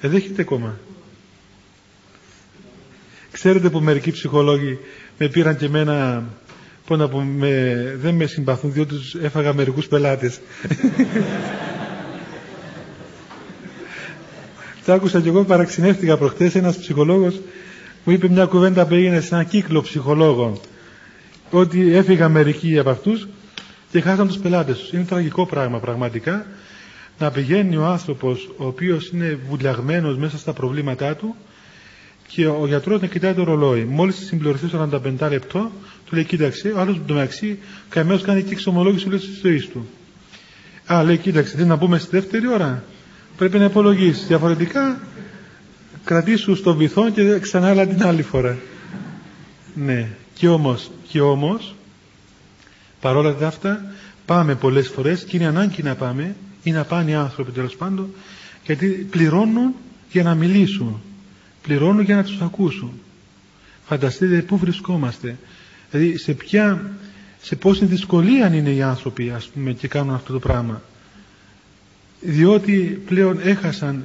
Ε, 0.00 0.08
δεν 0.08 0.16
έχετε 0.16 0.42
ακόμα. 0.42 0.78
Ξέρετε 3.30 3.70
που 3.70 3.80
μερικοί 3.80 4.10
ψυχολόγοι 4.10 4.78
με 5.18 5.28
πήραν 5.28 5.56
και 5.56 5.64
εμένα 5.64 6.24
πω 6.86 6.96
να 6.96 7.08
πω, 7.08 7.20
με, 7.20 7.74
δεν 8.00 8.14
με 8.14 8.26
συμπαθούν 8.26 8.72
διότι 8.72 8.94
τους 8.94 9.14
έφαγα 9.14 9.52
μερικούς 9.52 9.86
πελάτες. 9.86 10.40
Τα 14.84 14.94
άκουσα 14.94 15.20
και 15.20 15.28
εγώ 15.28 15.44
παραξενεύτηκα 15.44 16.16
προχτές 16.16 16.54
ένας 16.54 16.78
ψυχολόγος 16.78 17.40
μου 18.04 18.12
είπε 18.12 18.28
μια 18.28 18.44
κουβέντα 18.44 18.86
που 18.86 18.94
έγινε 18.94 19.20
σε 19.20 19.34
ένα 19.34 19.44
κύκλο 19.44 19.82
ψυχολόγων 19.82 20.60
ότι 21.50 21.94
έφυγα 21.94 22.28
μερικοί 22.28 22.78
από 22.78 22.90
αυτούς 22.90 23.28
και 23.90 24.00
χάσαν 24.00 24.26
τους 24.26 24.38
πελάτες 24.38 24.78
τους. 24.78 24.92
Είναι 24.92 25.04
τραγικό 25.04 25.46
πράγμα 25.46 25.78
πραγματικά 25.78 26.46
να 27.18 27.30
πηγαίνει 27.30 27.76
ο 27.76 27.84
άνθρωπος 27.84 28.48
ο 28.56 28.66
οποίος 28.66 29.08
είναι 29.08 29.38
βουλιαγμένος 29.48 30.16
μέσα 30.18 30.38
στα 30.38 30.52
προβλήματά 30.52 31.16
του 31.16 31.34
και 32.28 32.46
ο 32.46 32.66
γιατρός 32.66 33.00
να 33.00 33.06
κοιτάει 33.06 33.34
το 33.34 33.44
ρολόι. 33.44 33.84
Μόλις 33.84 34.16
συμπληρωθεί 34.16 34.66
45 34.72 35.28
λεπτό, 35.30 35.70
του 36.06 36.14
λέει 36.14 36.24
κοίταξε, 36.24 36.72
ο 36.76 36.80
άλλος 36.80 36.98
με 36.98 37.02
το 37.06 37.14
μεταξύ 37.14 37.58
καημένος 37.88 38.22
κάνει 38.22 38.42
και 38.42 38.52
εξομολόγηση 38.52 39.08
όλης 39.08 39.20
της 39.20 39.38
ζωής 39.40 39.68
του. 39.68 39.86
Α, 40.86 41.02
λέει 41.04 41.16
κοίταξε, 41.16 41.56
δεν 41.56 41.66
να 41.66 41.76
μπούμε 41.76 41.98
στη 41.98 42.08
δεύτερη 42.10 42.48
ώρα. 42.48 42.84
Πρέπει 43.36 43.58
να 43.58 43.64
υπολογίσεις. 43.64 44.26
Διαφορετικά 44.26 45.00
κρατήσου 46.04 46.54
στο 46.56 46.74
βυθό 46.74 47.10
και 47.10 47.38
ξανά 47.38 47.68
άλλα 47.68 47.86
την 47.86 48.06
άλλη 48.06 48.22
φορά. 48.22 48.56
Ναι, 49.74 50.08
και 50.38 50.48
όμως, 50.48 50.90
και 51.08 51.20
όμως 51.20 51.74
παρόλα 53.00 53.46
αυτά 53.46 53.94
πάμε 54.26 54.54
πολλές 54.54 54.88
φορές 54.88 55.24
και 55.24 55.36
είναι 55.36 55.46
ανάγκη 55.46 55.82
να 55.82 55.94
πάμε 55.94 56.36
ή 56.62 56.70
να 56.70 56.84
πάνε 56.84 57.10
οι 57.10 57.14
άνθρωποι 57.14 57.50
τέλος 57.52 57.76
πάντων 57.76 58.14
γιατί 58.64 58.86
πληρώνουν 58.88 59.74
για 60.10 60.22
να 60.22 60.34
μιλήσουν 60.34 61.00
πληρώνουν 61.66 62.04
για 62.04 62.16
να 62.16 62.24
τους 62.24 62.40
ακούσουν. 62.40 62.92
Φανταστείτε 63.86 64.42
πού 64.42 64.56
βρισκόμαστε. 64.56 65.36
Δηλαδή 65.90 66.16
σε 66.16 66.32
ποια 66.32 66.90
σε 67.42 67.56
πόση 67.56 67.84
δυσκολία 67.84 68.54
είναι 68.54 68.70
οι 68.70 68.82
άνθρωποι 68.82 69.30
ας 69.30 69.46
πούμε 69.46 69.72
και 69.72 69.88
κάνουν 69.88 70.14
αυτό 70.14 70.32
το 70.32 70.38
πράγμα. 70.38 70.82
Διότι 72.20 73.02
πλέον 73.06 73.38
έχασαν 73.42 74.04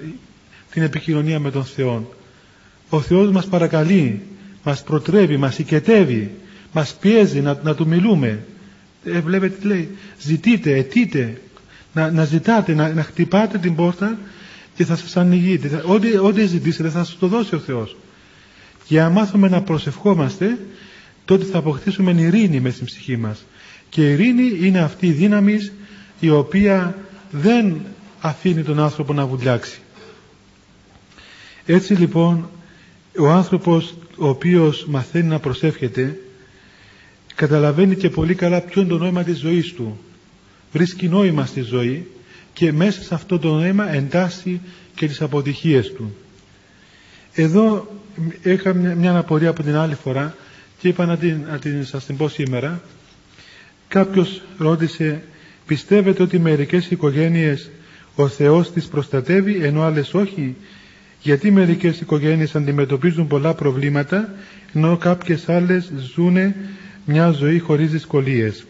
την 0.72 0.82
επικοινωνία 0.82 1.40
με 1.40 1.52
τον 1.52 1.66
Θεό 1.66 2.14
ο 2.90 3.02
Θεός 3.02 3.32
μας 3.32 3.46
παρακαλεί 3.46 4.22
μας 4.64 4.84
προτρέπει, 4.84 5.38
μας 5.38 5.58
οικετεύει 5.58 6.32
μας 6.72 6.96
πιέζει 7.00 7.42
να, 7.42 7.60
να 7.64 7.76
του 7.76 7.88
μιλούμε. 7.88 8.46
Ε, 9.04 9.20
βλέπετε 9.20 9.56
τι 9.56 9.68
λέει 9.68 9.98
ζητείτε, 10.20 10.76
αιτείτε 10.76 11.42
να, 11.94 12.12
να 12.12 12.26
ζητάτε, 12.26 12.74
να, 12.74 12.94
να 12.94 13.04
χτυπάτε 13.04 13.58
την 13.58 13.76
πόρτα 13.76 14.18
και 14.76 14.86
θα 14.86 14.96
σας 14.96 15.18
ανοιγείτε. 15.18 15.84
Ό,τι, 15.86 16.18
ό,τι 16.18 16.46
ζητήσετε 16.46 16.90
θα 16.90 17.04
σας 17.04 17.18
το 17.20 17.28
δώσει 17.28 17.56
ο 17.56 17.60
Θεός. 17.60 17.96
Και 18.86 19.02
αν 19.02 19.12
μάθουμε 19.12 19.50
να 19.50 19.62
προσευχόμαστε 19.62 20.58
τότε 21.26 21.46
θα 21.46 21.58
αποκτήσουμε 21.58 22.12
ειρήνη 22.12 22.60
μέσα 22.60 22.76
στην 22.76 22.86
ψυχή 22.86 23.18
μας. 23.18 23.46
Και 23.90 24.08
η 24.10 24.12
ειρήνη 24.12 24.58
είναι 24.62 24.80
αυτή 24.80 25.08
η 25.08 25.12
δύναμη 25.12 25.58
η 26.20 26.30
οποία 26.30 26.96
δεν 27.32 27.82
αφήνει 28.22 28.64
τον 28.64 28.80
άνθρωπο 28.80 29.14
να 29.14 29.26
βουλιάξει. 29.26 29.80
Έτσι 31.66 31.94
λοιπόν 31.94 32.50
ο 33.20 33.30
άνθρωπος 33.30 33.96
ο 34.18 34.28
οποίος 34.28 34.86
μαθαίνει 34.86 35.28
να 35.28 35.40
προσεύχεται 35.40 36.20
καταλαβαίνει 37.36 37.96
και 37.96 38.10
πολύ 38.10 38.36
καλά 38.36 38.62
ποιο 38.62 38.82
είναι 38.82 38.90
το 38.90 38.98
νόημα 38.98 39.24
της 39.24 39.38
ζωής 39.40 39.74
του. 39.74 40.00
Βρίσκει 40.72 41.08
νόημα 41.08 41.46
στη 41.46 41.62
ζωή 41.62 42.08
και 42.54 42.72
μέσα 42.72 43.02
σε 43.02 43.14
αυτό 43.14 43.40
το 43.40 43.54
νόημα 43.54 43.94
εντάσσει 43.94 44.62
και 44.96 45.08
τις 45.08 45.22
αποτυχίες 45.22 45.92
του. 45.94 46.16
Εδώ 47.34 47.88
είχα 48.44 48.74
μια 48.74 49.18
απορία 49.18 49.50
από 49.50 49.64
την 49.64 49.76
άλλη 49.76 49.96
φορά 49.96 50.36
και 50.80 50.88
είπα 50.88 51.06
να 51.06 51.18
την, 51.18 51.42
να 51.50 51.58
την 51.60 51.86
σας 51.86 52.06
την 52.06 52.18
πω 52.18 52.28
σήμερα. 52.28 52.82
Κάποιος 53.88 54.42
ρώτησε 54.58 55.24
πιστεύετε 55.66 56.24
ότι 56.24 56.40
μερικές 56.40 56.90
οικογένειες 56.92 57.70
ο 58.16 58.28
Θεός 58.28 58.72
τις 58.72 58.86
προστατεύει 58.88 59.56
ενώ 59.64 59.82
άλλες 59.82 60.14
όχι 60.14 60.56
γιατί 61.24 61.52
μερικές 61.52 62.00
οικογένειες 62.02 62.56
αντιμετωπίζουν 62.56 63.28
πολλά 63.28 63.54
προβλήματα 63.54 64.34
ενώ 64.74 64.98
κάποιες 64.98 65.50
άλλες 65.50 65.92
ζουν 66.16 66.38
μια 67.06 67.32
ζωή 67.32 67.60
χωρίς 67.60 67.92
δυσκολίες. 67.92 68.66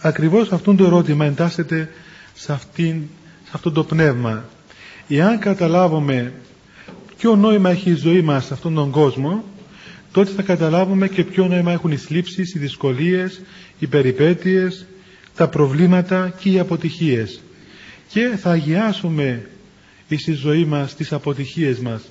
Ακριβώς 0.00 0.52
αυτό 0.52 0.74
το 0.74 0.84
ερώτημα 0.84 1.24
εντάσσεται 1.24 1.90
σε, 2.34 2.52
αυτήν, 2.52 3.02
σε 3.44 3.50
αυτό 3.52 3.70
το 3.72 3.84
πνεύμα. 3.84 4.44
Εάν 5.08 5.38
καταλάβουμε 5.38 6.32
ποιο 7.16 7.36
νόημα 7.36 7.70
έχει 7.70 7.90
η 7.90 7.94
ζωή 7.94 8.22
μας 8.22 8.44
σε 8.44 8.54
αυτόν 8.54 8.74
τον 8.74 8.90
κόσμο, 8.90 9.44
τότε 10.12 10.30
θα 10.30 10.42
καταλάβουμε 10.42 11.08
και 11.08 11.24
ποιο 11.24 11.46
νόημα 11.46 11.72
έχουν 11.72 11.90
οι 11.90 11.96
θλίψεις, 11.96 12.54
οι 12.54 12.58
δυσκολίες, 12.58 13.40
οι 13.78 13.86
περιπέτειες, 13.86 14.86
τα 15.36 15.48
προβλήματα 15.48 16.34
και 16.38 16.50
οι 16.50 16.58
αποτυχίες. 16.58 17.40
Και 18.08 18.36
θα 18.40 18.50
αγιάσουμε 18.50 19.48
στη 20.16 20.32
ζωή 20.32 20.64
μας 20.64 20.94
τις 20.94 21.12
αποτυχίες 21.12 21.78
μας, 21.78 22.02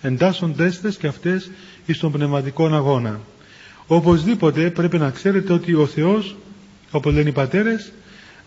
εντάσσοντες 0.00 0.80
τες 0.80 0.96
και 0.96 1.06
αυτές 1.06 1.50
στον 1.92 2.12
πνευματικό 2.12 2.66
αγώνα. 2.66 3.20
Οπωσδήποτε 3.86 4.70
πρέπει 4.70 4.98
να 4.98 5.10
ξέρετε 5.10 5.52
ότι 5.52 5.74
ο 5.74 5.86
Θεός, 5.86 6.36
όπως 6.90 7.14
λένε 7.14 7.28
οι 7.28 7.32
πατέρες, 7.32 7.92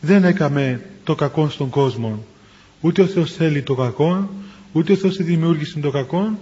δεν 0.02 0.24
έκαμε 0.24 0.82
το 1.04 1.16
κακό 1.16 1.50
στον 1.50 1.70
κόσμο. 1.70 2.26
Ούτε 2.82 3.02
ο 3.02 3.06
Θεός 3.06 3.34
θέλει 3.34 3.62
το 3.62 3.76
κακό, 3.76 4.30
ούτε 4.72 4.92
ο 4.92 4.96
Θεός 4.96 5.16
δημιούργησε 5.16 5.80
το 5.80 5.92
κακό, 5.92 6.40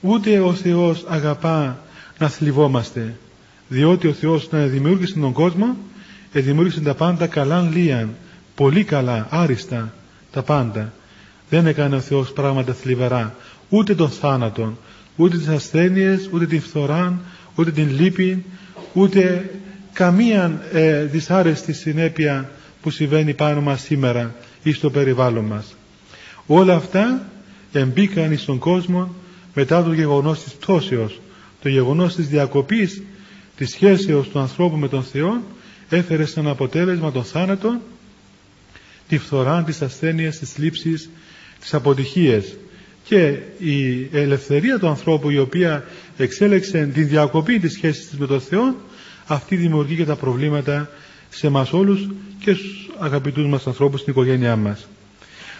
ούτε 0.00 0.38
ο 0.38 0.54
Θεός 0.54 1.04
αγαπά 1.08 1.82
να 2.18 2.28
θλιβόμαστε. 2.28 3.16
διότι 3.68 4.06
ο 4.06 4.12
Θεός 4.12 4.50
να 4.50 4.66
δημιούργησε 4.66 5.18
τον 5.18 5.32
κόσμο 5.32 5.76
δημιούργησε 6.32 6.80
τα 6.80 6.94
πάντα 6.94 7.26
καλά 7.26 7.60
λίαν 7.60 8.14
πολύ 8.54 8.84
καλά, 8.84 9.26
άριστα 9.30 9.92
τα 10.30 10.42
πάντα 10.42 10.92
δεν 11.50 11.66
έκανε 11.66 11.96
ο 11.96 12.00
Θεός 12.00 12.32
πράγματα 12.32 12.72
θλιβερά 12.72 13.34
ούτε 13.68 13.94
τον 13.94 14.10
θάνατον 14.10 14.78
ούτε 15.16 15.36
τις 15.36 15.48
ασθένειες, 15.48 16.28
ούτε 16.32 16.46
την 16.46 16.60
φθορά 16.60 17.20
ούτε 17.54 17.70
την 17.70 17.90
λύπη 18.00 18.44
ούτε 18.92 19.50
καμία 19.92 20.62
ε, 20.72 21.04
δυσάρεστη 21.04 21.72
συνέπεια 21.72 22.50
που 22.82 22.90
συμβαίνει 22.90 23.34
πάνω 23.34 23.60
μας 23.60 23.80
σήμερα 23.80 24.34
ή 24.62 24.72
στο 24.72 24.90
περιβάλλον 24.90 25.44
μας. 25.44 25.74
Όλα 26.46 26.74
αυτά 26.74 27.28
εμπήκαν 27.72 28.38
στον 28.38 28.58
κόσμο 28.58 29.14
μετά 29.54 29.82
το 29.82 29.92
γεγονός 29.92 30.42
της 30.42 30.52
πτώσεως. 30.52 31.20
Το 31.62 31.68
γεγονός 31.68 32.14
της 32.14 32.28
διακοπής 32.28 33.02
της 33.56 33.70
σχέσεως 33.70 34.28
του 34.28 34.38
ανθρώπου 34.38 34.76
με 34.76 34.88
τον 34.88 35.02
Θεό 35.02 35.42
έφερε 35.88 36.24
σαν 36.24 36.48
αποτέλεσμα 36.48 37.12
τον 37.12 37.24
θάνατο 37.24 37.80
τη 39.08 39.18
φθορά, 39.18 39.62
τις 39.62 39.82
ασθένειες, 39.82 40.38
τις 40.38 40.58
λήψεις, 40.58 41.10
τις 41.60 41.74
αποτυχίες 41.74 42.56
και 43.04 43.38
η 43.58 44.08
ελευθερία 44.12 44.78
του 44.78 44.88
ανθρώπου 44.88 45.30
η 45.30 45.38
οποία 45.38 45.84
εξέλεξε 46.16 46.90
τη 46.94 47.02
διακοπή 47.02 47.58
της 47.58 47.72
σχέσης 47.72 48.08
της 48.08 48.18
με 48.18 48.26
τον 48.26 48.40
Θεό 48.40 48.74
αυτή 49.26 49.56
δημιουργεί 49.56 49.96
και 49.96 50.04
τα 50.04 50.16
προβλήματα 50.16 50.90
σε 51.30 51.48
μας 51.48 51.72
όλους 51.72 52.08
και 52.40 52.52
στους 52.52 52.90
αγαπητούς 52.98 53.46
μας 53.46 53.66
ανθρώπους 53.66 54.00
στην 54.00 54.12
οικογένειά 54.12 54.56
μας. 54.56 54.88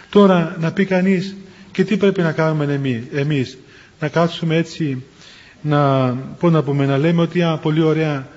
Τώρα 0.09 0.55
να 0.59 0.71
πει 0.71 0.85
κανείς 0.85 1.35
και 1.71 1.83
τι 1.83 1.97
πρέπει 1.97 2.21
να 2.21 2.31
κάνουμε 2.31 2.79
εμείς, 3.13 3.57
να 3.99 4.07
κάτσουμε 4.07 4.55
έτσι 4.55 5.03
να, 5.61 6.09
πω 6.39 6.49
να 6.49 6.63
πούμε, 6.63 6.85
να 6.85 6.97
λέμε 6.97 7.21
ότι 7.21 7.41
α, 7.41 7.57
πολύ 7.61 7.81
ωραία 7.81 8.27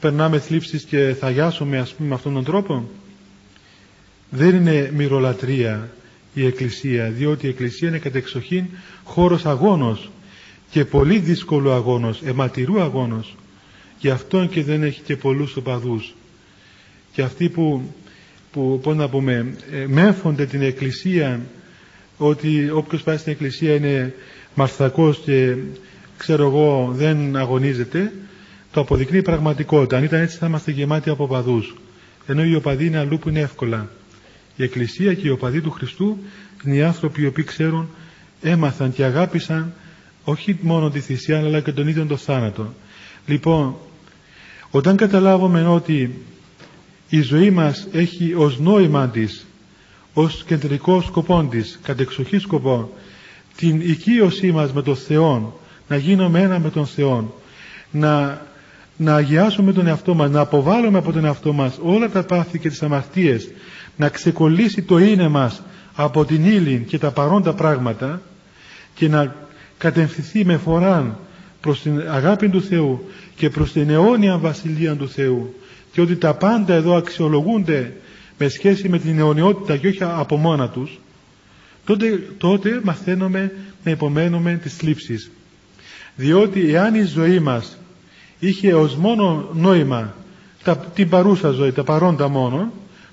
περνάμε 0.00 0.38
θλίψεις 0.38 0.82
και 0.82 1.16
θα 1.20 1.30
γιάσουμε 1.30 1.78
ας 1.78 1.92
πούμε 1.94 2.08
με 2.08 2.14
αυτόν 2.14 2.34
τον 2.34 2.44
τρόπο. 2.44 2.88
Δεν 4.30 4.54
είναι 4.54 4.90
μυρολατρεία 4.94 5.88
η 6.34 6.46
Εκκλησία, 6.46 7.10
διότι 7.10 7.46
η 7.46 7.48
Εκκλησία 7.48 7.88
είναι 7.88 7.98
κατεξοχήν 7.98 8.64
χώρος 9.04 9.46
αγώνος 9.46 10.10
και 10.70 10.84
πολύ 10.84 11.18
δύσκολο 11.18 11.72
αγώνος, 11.72 12.22
αιματηρού 12.24 12.80
αγώνος. 12.80 13.36
Γι' 13.98 14.10
αυτό 14.10 14.46
και 14.46 14.62
δεν 14.62 14.82
έχει 14.82 15.00
και 15.00 15.16
πολλούς 15.16 15.56
οπαδούς. 15.56 16.14
Και 17.12 17.22
αυτοί 17.22 17.48
που, 17.48 17.94
που 18.52 18.80
πώς 18.82 18.96
να 18.96 19.08
πούμε, 19.08 19.54
ε, 19.72 19.86
μέφονται 19.86 20.46
την 20.46 20.62
Εκκλησία 20.62 21.40
ότι 22.18 22.70
όποιος 22.70 23.02
πάει 23.02 23.16
στην 23.16 23.32
Εκκλησία 23.32 23.74
είναι 23.74 24.14
μαρθακός 24.54 25.18
και 25.24 25.54
ξέρω 26.16 26.44
εγώ 26.46 26.92
δεν 26.96 27.36
αγωνίζεται 27.36 28.12
το 28.72 28.80
αποδεικνύει 28.80 29.22
πραγματικότητα 29.22 29.96
αν 29.96 30.04
ήταν 30.04 30.20
έτσι 30.20 30.36
θα 30.36 30.46
είμαστε 30.46 30.70
γεμάτοι 30.70 31.10
από 31.10 31.24
οπαδούς 31.24 31.74
ενώ 32.26 32.44
οι 32.44 32.54
οπαδοί 32.54 32.86
είναι 32.86 32.98
αλλού 32.98 33.18
που 33.18 33.28
είναι 33.28 33.40
εύκολα 33.40 33.88
η 34.56 34.62
Εκκλησία 34.62 35.14
και 35.14 35.26
οι 35.26 35.30
οπαδοί 35.30 35.60
του 35.60 35.70
Χριστού 35.70 36.18
είναι 36.64 36.74
οι 36.74 36.82
άνθρωποι 36.82 37.22
οι 37.22 37.26
οποίοι 37.26 37.44
ξέρουν 37.44 37.88
έμαθαν 38.42 38.92
και 38.92 39.04
αγάπησαν 39.04 39.72
όχι 40.24 40.58
μόνο 40.60 40.90
τη 40.90 41.00
θυσία 41.00 41.38
αλλά 41.38 41.60
και 41.60 41.72
τον 41.72 41.88
ίδιο 41.88 42.06
τον 42.06 42.18
θάνατο. 42.18 42.74
Λοιπόν 43.26 43.76
όταν 44.70 44.96
καταλάβουμε 44.96 45.66
ότι 45.66 46.14
η 47.08 47.20
ζωή 47.20 47.50
μας 47.50 47.86
έχει 47.92 48.34
ως 48.34 48.58
νόημα 48.58 49.08
της 49.08 49.46
ως 50.14 50.44
κεντρικό 50.46 51.00
σκοπό 51.00 51.46
της 51.50 51.78
κατεξοχή 51.82 52.38
σκοπό 52.38 52.92
την 53.56 53.80
οικείωσή 53.80 54.52
μας 54.52 54.72
με 54.72 54.82
τον 54.82 54.96
Θεό 54.96 55.60
να 55.88 55.96
γίνουμε 55.96 56.40
ένα 56.40 56.58
με 56.58 56.70
τον 56.70 56.86
Θεό 56.86 57.34
να, 57.90 58.42
να 58.96 59.14
αγιάσουμε 59.14 59.72
τον 59.72 59.86
εαυτό 59.86 60.14
μας 60.14 60.30
να 60.30 60.40
αποβάλουμε 60.40 60.98
από 60.98 61.12
τον 61.12 61.24
εαυτό 61.24 61.52
μας 61.52 61.78
όλα 61.82 62.08
τα 62.08 62.22
πάθη 62.22 62.58
και 62.58 62.68
τις 62.68 62.82
αμαρτίες 62.82 63.50
να 63.96 64.08
ξεκολλήσει 64.08 64.82
το 64.82 64.98
είναι 64.98 65.28
μας 65.28 65.62
από 65.94 66.24
την 66.24 66.44
ύλη 66.44 66.84
και 66.88 66.98
τα 66.98 67.10
παρόντα 67.10 67.52
πράγματα 67.52 68.22
και 68.94 69.08
να 69.08 69.34
κατευθυνθεί 69.78 70.44
με 70.44 70.56
φοράν 70.56 71.18
προς 71.60 71.80
την 71.82 72.00
αγάπη 72.10 72.48
του 72.48 72.62
Θεού 72.62 73.08
και 73.36 73.50
προς 73.50 73.72
την 73.72 73.90
αιώνια 73.90 74.38
βασιλεία 74.38 74.96
του 74.96 75.08
Θεού 75.08 75.54
και 75.92 76.00
ότι 76.00 76.16
τα 76.16 76.34
πάντα 76.34 76.74
εδώ 76.74 76.96
αξιολογούνται 76.96 77.92
με 78.38 78.48
σχέση 78.48 78.88
με 78.88 78.98
την 78.98 79.18
αιωνιότητα 79.18 79.76
και 79.76 79.88
όχι 79.88 80.02
από 80.02 80.36
μόνα 80.36 80.68
τους 80.68 80.98
τότε, 81.84 82.22
τότε 82.38 82.80
μαθαίνουμε 82.84 83.52
να 83.84 83.90
υπομένουμε 83.90 84.60
τις 84.62 84.76
θλίψεις. 84.76 85.30
Διότι 86.16 86.74
εάν 86.74 86.94
η 86.94 87.02
ζωή 87.02 87.38
μας 87.38 87.78
είχε 88.38 88.74
ως 88.74 88.96
μόνο 88.96 89.48
νόημα 89.52 90.14
τα, 90.62 90.76
την 90.76 91.08
παρούσα 91.08 91.50
ζωή, 91.50 91.72
τα 91.72 91.84
παρόντα 91.84 92.28
μόνο 92.28 92.72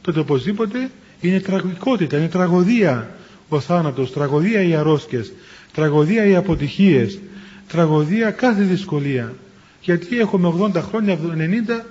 τότε 0.09 0.21
οπωσδήποτε 0.21 0.89
είναι 1.21 1.39
τραγικότητα, 1.39 2.17
είναι 2.17 2.27
τραγωδία 2.27 3.09
ο 3.49 3.59
θάνατος, 3.59 4.11
τραγωδία 4.11 4.61
οι 4.61 4.75
αρρώσκες, 4.75 5.33
τραγωδία 5.73 6.25
οι 6.25 6.35
αποτυχίες, 6.35 7.19
τραγωδία 7.67 8.31
κάθε 8.31 8.61
δυσκολία. 8.61 9.33
Γιατί 9.81 10.19
έχουμε 10.19 10.53
80 10.59 10.81
χρόνια, 10.81 11.17
90, 11.17 11.85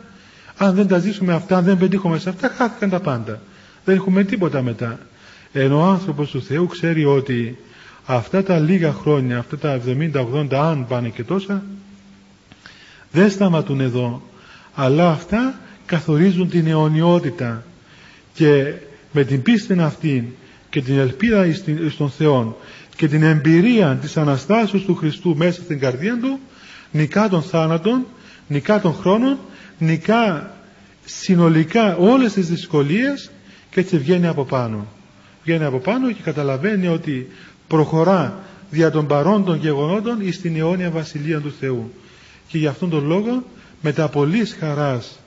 αν 0.57 0.75
δεν 0.75 0.87
τα 0.87 0.99
ζήσουμε 0.99 1.33
αυτά, 1.33 1.57
αν 1.57 1.65
δεν 1.65 1.79
πετύχουμε 1.79 2.19
σε 2.19 2.29
αυτά, 2.29 2.49
χάθηκαν 2.49 2.91
τα 2.91 3.01
πάντα. 3.01 3.41
Δεν 3.85 3.97
έχουμε 3.97 4.25
τίποτα 4.25 4.63
μετά. 4.63 4.99
Ενώ 5.53 5.79
ο 5.81 5.85
άνθρωπος 5.85 6.31
του 6.31 6.43
Θεού 6.43 6.67
ξέρει 6.67 7.05
ότι 7.05 7.59
αυτά 8.07 8.43
τα 8.43 8.59
λίγα 8.59 8.93
χρόνια, 8.93 9.39
αυτά 9.39 9.59
τα 9.59 9.81
70-80 9.87 10.55
αν 10.55 10.87
πάνε 10.87 11.09
και 11.09 11.25
τόσα, 11.25 11.63
δεν 13.13 13.31
σταματούν 13.31 13.81
εδώ, 13.81 14.23
αλλά 14.75 15.11
αυτά 15.11 15.55
καθορίζουν 15.87 16.49
την 16.49 16.67
αιωνιότητα 16.67 17.63
και 18.39 18.73
με 19.13 19.25
την 19.25 19.43
πίστη 19.43 19.81
αυτή 19.81 20.37
και 20.71 20.83
την 20.83 20.99
ελπίδα 20.99 21.47
στον 21.91 22.11
Θεό 22.11 22.59
και 22.97 23.09
την 23.09 23.23
εμπειρία 23.23 23.99
της 24.01 24.17
Αναστάσεως 24.17 24.85
του 24.85 24.95
Χριστού 24.95 25.37
μέσα 25.37 25.63
στην 25.63 25.79
καρδία 25.79 26.19
του 26.19 26.39
νικά 26.93 27.29
των 27.29 27.43
θάνατων, 27.43 28.07
νικά 28.49 28.81
των 28.81 28.95
χρόνων, 28.95 29.39
νικά 29.79 30.53
συνολικά 31.05 31.97
όλες 31.97 32.33
τις 32.33 32.49
δυσκολίες 32.49 33.31
και 33.71 33.81
έτσι 33.81 33.99
βγαίνει 33.99 34.27
από 34.27 34.45
πάνω. 34.45 34.87
Βγαίνει 35.45 35.65
από 35.65 35.79
πάνω 35.79 36.13
και 36.13 36.23
καταλαβαίνει 36.23 36.87
ότι 36.87 37.29
προχωρά 37.69 38.39
δια 38.71 38.91
των 38.91 39.07
παρόντων 39.07 39.57
γεγονότων 39.57 40.21
εις 40.21 40.41
την 40.41 40.57
αιώνια 40.57 40.91
βασιλεία 40.91 41.41
του 41.41 41.53
Θεού. 41.61 41.93
Και 42.49 42.59
γι' 42.59 42.67
αυτόν 42.67 42.91
τον 42.91 43.07
λόγο 43.07 43.45
μετά 43.83 44.09
πολλής 44.09 44.57
χαράς 44.61 45.19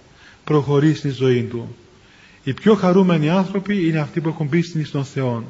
προχωρεί 0.43 0.93
στη 0.93 1.09
ζωή 1.09 1.43
του. 1.43 1.75
Οι 2.43 2.53
πιο 2.53 2.75
χαρούμενοι 2.75 3.29
άνθρωποι 3.29 3.87
είναι 3.87 3.99
αυτοί 3.99 4.21
που 4.21 4.29
έχουν 4.29 4.49
πίστη 4.49 4.83
στον 4.83 5.05
Θεό. 5.05 5.43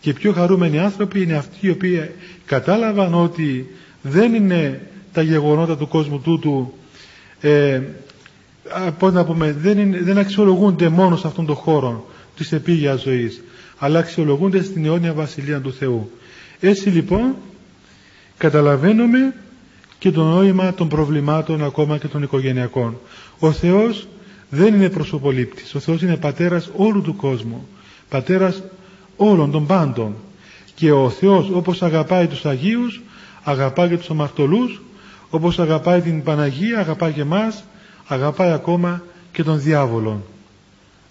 Και 0.00 0.10
οι 0.10 0.12
πιο 0.12 0.32
χαρούμενοι 0.32 0.78
άνθρωποι 0.78 1.22
είναι 1.22 1.36
αυτοί 1.36 1.66
οι 1.66 1.70
οποίοι 1.70 2.10
κατάλαβαν 2.46 3.14
ότι 3.14 3.66
δεν 4.02 4.34
είναι 4.34 4.80
τα 5.12 5.22
γεγονότα 5.22 5.76
του 5.76 5.88
κόσμου 5.88 6.20
τούτου 6.20 6.72
ε, 7.40 7.80
πώς 8.98 9.12
να 9.12 9.24
πούμε, 9.24 9.52
δεν, 9.52 10.04
δεν 10.04 10.18
αξιολογούνται 10.18 10.88
μόνο 10.88 11.16
σε 11.16 11.26
αυτόν 11.26 11.46
τον 11.46 11.56
χώρο 11.56 12.06
της 12.36 12.52
επίγειας 12.52 13.02
ζωής 13.02 13.42
αλλά 13.78 13.98
αξιολογούνται 13.98 14.62
στην 14.62 14.84
αιώνια 14.84 15.12
βασιλεία 15.12 15.60
του 15.60 15.72
Θεού. 15.72 16.10
Έτσι 16.60 16.88
λοιπόν 16.88 17.34
καταλαβαίνουμε 18.38 19.34
και 19.98 20.10
το 20.10 20.22
νόημα 20.22 20.74
των 20.74 20.88
προβλημάτων 20.88 21.64
ακόμα 21.64 21.98
και 21.98 22.06
των 22.06 22.22
οικογενειακών. 22.22 22.98
Ο 23.38 23.52
Θεός 23.52 24.08
δεν 24.50 24.74
είναι 24.74 24.90
προσωπολήπτης. 24.90 25.74
Ο 25.74 25.78
Θεός 25.78 26.02
είναι 26.02 26.16
πατέρας 26.16 26.70
όλου 26.76 27.02
του 27.02 27.16
κόσμου. 27.16 27.68
Πατέρας 28.08 28.62
όλων 29.16 29.50
των 29.50 29.66
πάντων. 29.66 30.14
Και 30.74 30.92
ο 30.92 31.10
Θεός 31.10 31.50
όπως 31.50 31.82
αγαπάει 31.82 32.26
τους 32.26 32.46
Αγίους, 32.46 33.00
αγαπάει 33.42 33.88
και 33.88 33.96
τους 33.96 34.10
αμαρτωλούς, 34.10 34.82
όπως 35.30 35.58
αγαπάει 35.58 36.00
την 36.00 36.22
Παναγία, 36.22 36.78
αγαπάει 36.78 37.12
και 37.12 37.20
εμάς, 37.20 37.64
αγαπάει 38.06 38.50
ακόμα 38.50 39.02
και 39.32 39.42
τον 39.42 39.60
διάβολο. 39.60 40.24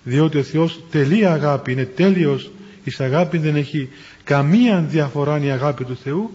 Διότι 0.03 0.37
ο 0.37 0.43
Θεός 0.43 0.83
τελεία 0.91 1.33
αγάπη, 1.33 1.71
είναι 1.71 1.85
τέλειος 1.85 2.51
εις 2.83 2.99
αγάπη, 2.99 3.37
δεν 3.37 3.55
έχει 3.55 3.89
καμία 4.23 4.85
διαφορά 4.89 5.39
η 5.43 5.49
αγάπη 5.49 5.83
του 5.83 5.97
Θεού 6.03 6.31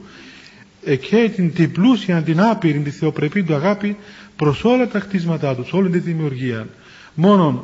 και 0.84 1.30
την, 1.34 1.54
την 1.54 1.72
πλούσια, 1.72 2.22
την 2.22 2.40
άπειρη, 2.40 2.78
τη 2.78 2.90
θεοπρεπή 2.90 3.42
του 3.42 3.54
αγάπη 3.54 3.96
προς 4.36 4.64
όλα 4.64 4.88
τα 4.88 4.98
κτίσματά 4.98 5.54
τους, 5.54 5.72
όλη 5.72 5.90
τη 5.90 5.98
δημιουργία. 5.98 6.66
Μόνον 7.14 7.62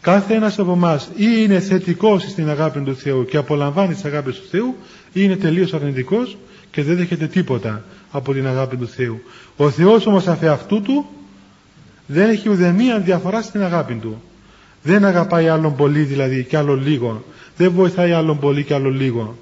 κάθε 0.00 0.34
ένας 0.34 0.58
από 0.58 0.72
εμάς 0.72 1.08
ή 1.16 1.26
είναι 1.38 1.60
θετικός 1.60 2.22
στην 2.22 2.48
αγάπη 2.50 2.80
του 2.80 2.96
Θεού 2.96 3.24
και 3.24 3.36
απολαμβάνει 3.36 3.94
τις 3.94 4.04
αγάπη 4.04 4.32
του 4.32 4.42
Θεού 4.50 4.76
ή 5.12 5.20
είναι 5.22 5.36
τελείως 5.36 5.74
αρνητικός 5.74 6.36
και 6.70 6.82
δεν 6.82 6.96
δέχεται 6.96 7.26
τίποτα 7.26 7.84
από 8.10 8.32
την 8.32 8.46
αγάπη 8.46 8.76
του 8.76 8.88
Θεού. 8.88 9.22
Ο 9.56 9.70
Θεός 9.70 10.06
όμως 10.06 10.26
αφ' 10.26 10.44
αυτού 10.44 10.82
του 10.82 11.06
δεν 12.06 12.30
έχει 12.30 12.48
ουδεμία 12.48 12.98
διαφορά 12.98 13.42
στην 13.42 13.62
αγάπη 13.62 13.94
του. 13.94 14.22
Δεν 14.82 15.04
αγαπάει 15.04 15.48
άλλον 15.48 15.76
πολύ 15.76 16.02
δηλαδή 16.02 16.44
και 16.44 16.56
άλλον 16.56 16.82
λίγο. 16.82 17.24
Δεν 17.56 17.70
βοηθάει 17.70 18.12
άλλον 18.12 18.38
πολύ 18.38 18.64
και 18.64 18.74
άλλον 18.74 18.94
λίγο. 18.94 19.36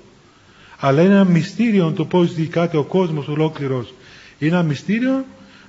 Αλλά 0.79 1.03
είναι 1.03 1.15
ένα 1.15 1.25
μυστήριο 1.25 1.93
το 1.93 2.05
πώς 2.05 2.35
δικάται 2.35 2.77
ο 2.77 2.83
κόσμος 2.83 3.29
ολόκληρος. 3.29 3.95
Είναι 4.39 4.55
ένα 4.55 4.63
μυστήριο 4.63 5.25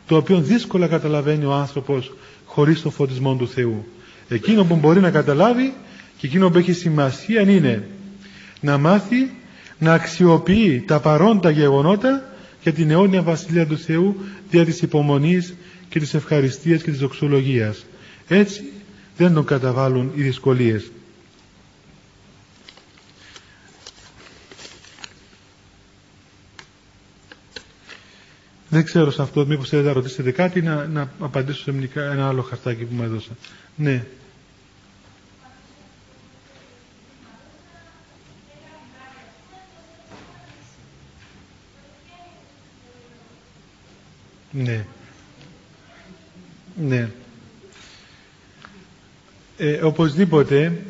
το 0.07 0.15
οποίο 0.15 0.39
δύσκολα 0.39 0.87
καταλαβαίνει 0.87 1.45
ο 1.45 1.53
άνθρωπος 1.53 2.11
χωρίς 2.53 2.81
το 2.81 2.89
φωτισμό 2.89 3.35
του 3.35 3.47
Θεού. 3.47 3.85
Εκείνο 4.27 4.63
που 4.63 4.75
μπορεί 4.75 4.99
να 4.99 5.11
καταλάβει 5.11 5.73
και 6.17 6.27
εκείνο 6.27 6.49
που 6.49 6.57
έχει 6.57 6.73
σημασία 6.73 7.41
είναι 7.41 7.87
να 8.61 8.77
μάθει 8.77 9.31
να 9.79 9.93
αξιοποιεί 9.93 10.83
τα 10.87 10.99
παρόντα 10.99 11.49
γεγονότα 11.49 12.29
για 12.63 12.73
την 12.73 12.91
αιώνια 12.91 13.21
Βασιλεία 13.21 13.67
του 13.67 13.77
Θεού 13.77 14.15
δια 14.49 14.65
της 14.65 14.81
υπομονής 14.81 15.55
και 15.89 15.99
της 15.99 16.13
ευχαριστίας 16.13 16.81
και 16.83 16.91
της 16.91 16.99
δοξολογίας. 16.99 17.85
Έτσι 18.27 18.63
δεν 19.17 19.33
τον 19.33 19.45
καταβάλουν 19.45 20.11
οι 20.15 20.21
δυσκολίες. 20.21 20.91
Δεν 28.71 28.83
ξέρω 28.83 29.11
σε 29.11 29.21
αυτό, 29.21 29.45
μήπως 29.45 29.69
θέλετε 29.69 29.87
να 29.87 29.93
ρωτήσετε 29.93 30.31
κάτι, 30.31 30.61
να, 30.61 30.87
να 30.87 31.11
απαντήσω 31.19 31.63
σε 31.63 31.89
ένα 31.95 32.27
άλλο 32.27 32.41
χαρτάκι 32.41 32.83
που 32.83 32.95
μου 32.95 33.03
έδωσα. 33.03 33.31
Ναι. 33.75 34.03
Ναι. 44.51 44.85
Ναι. 46.75 47.09
Ε, 49.57 49.73
οπωσδήποτε, 49.73 50.81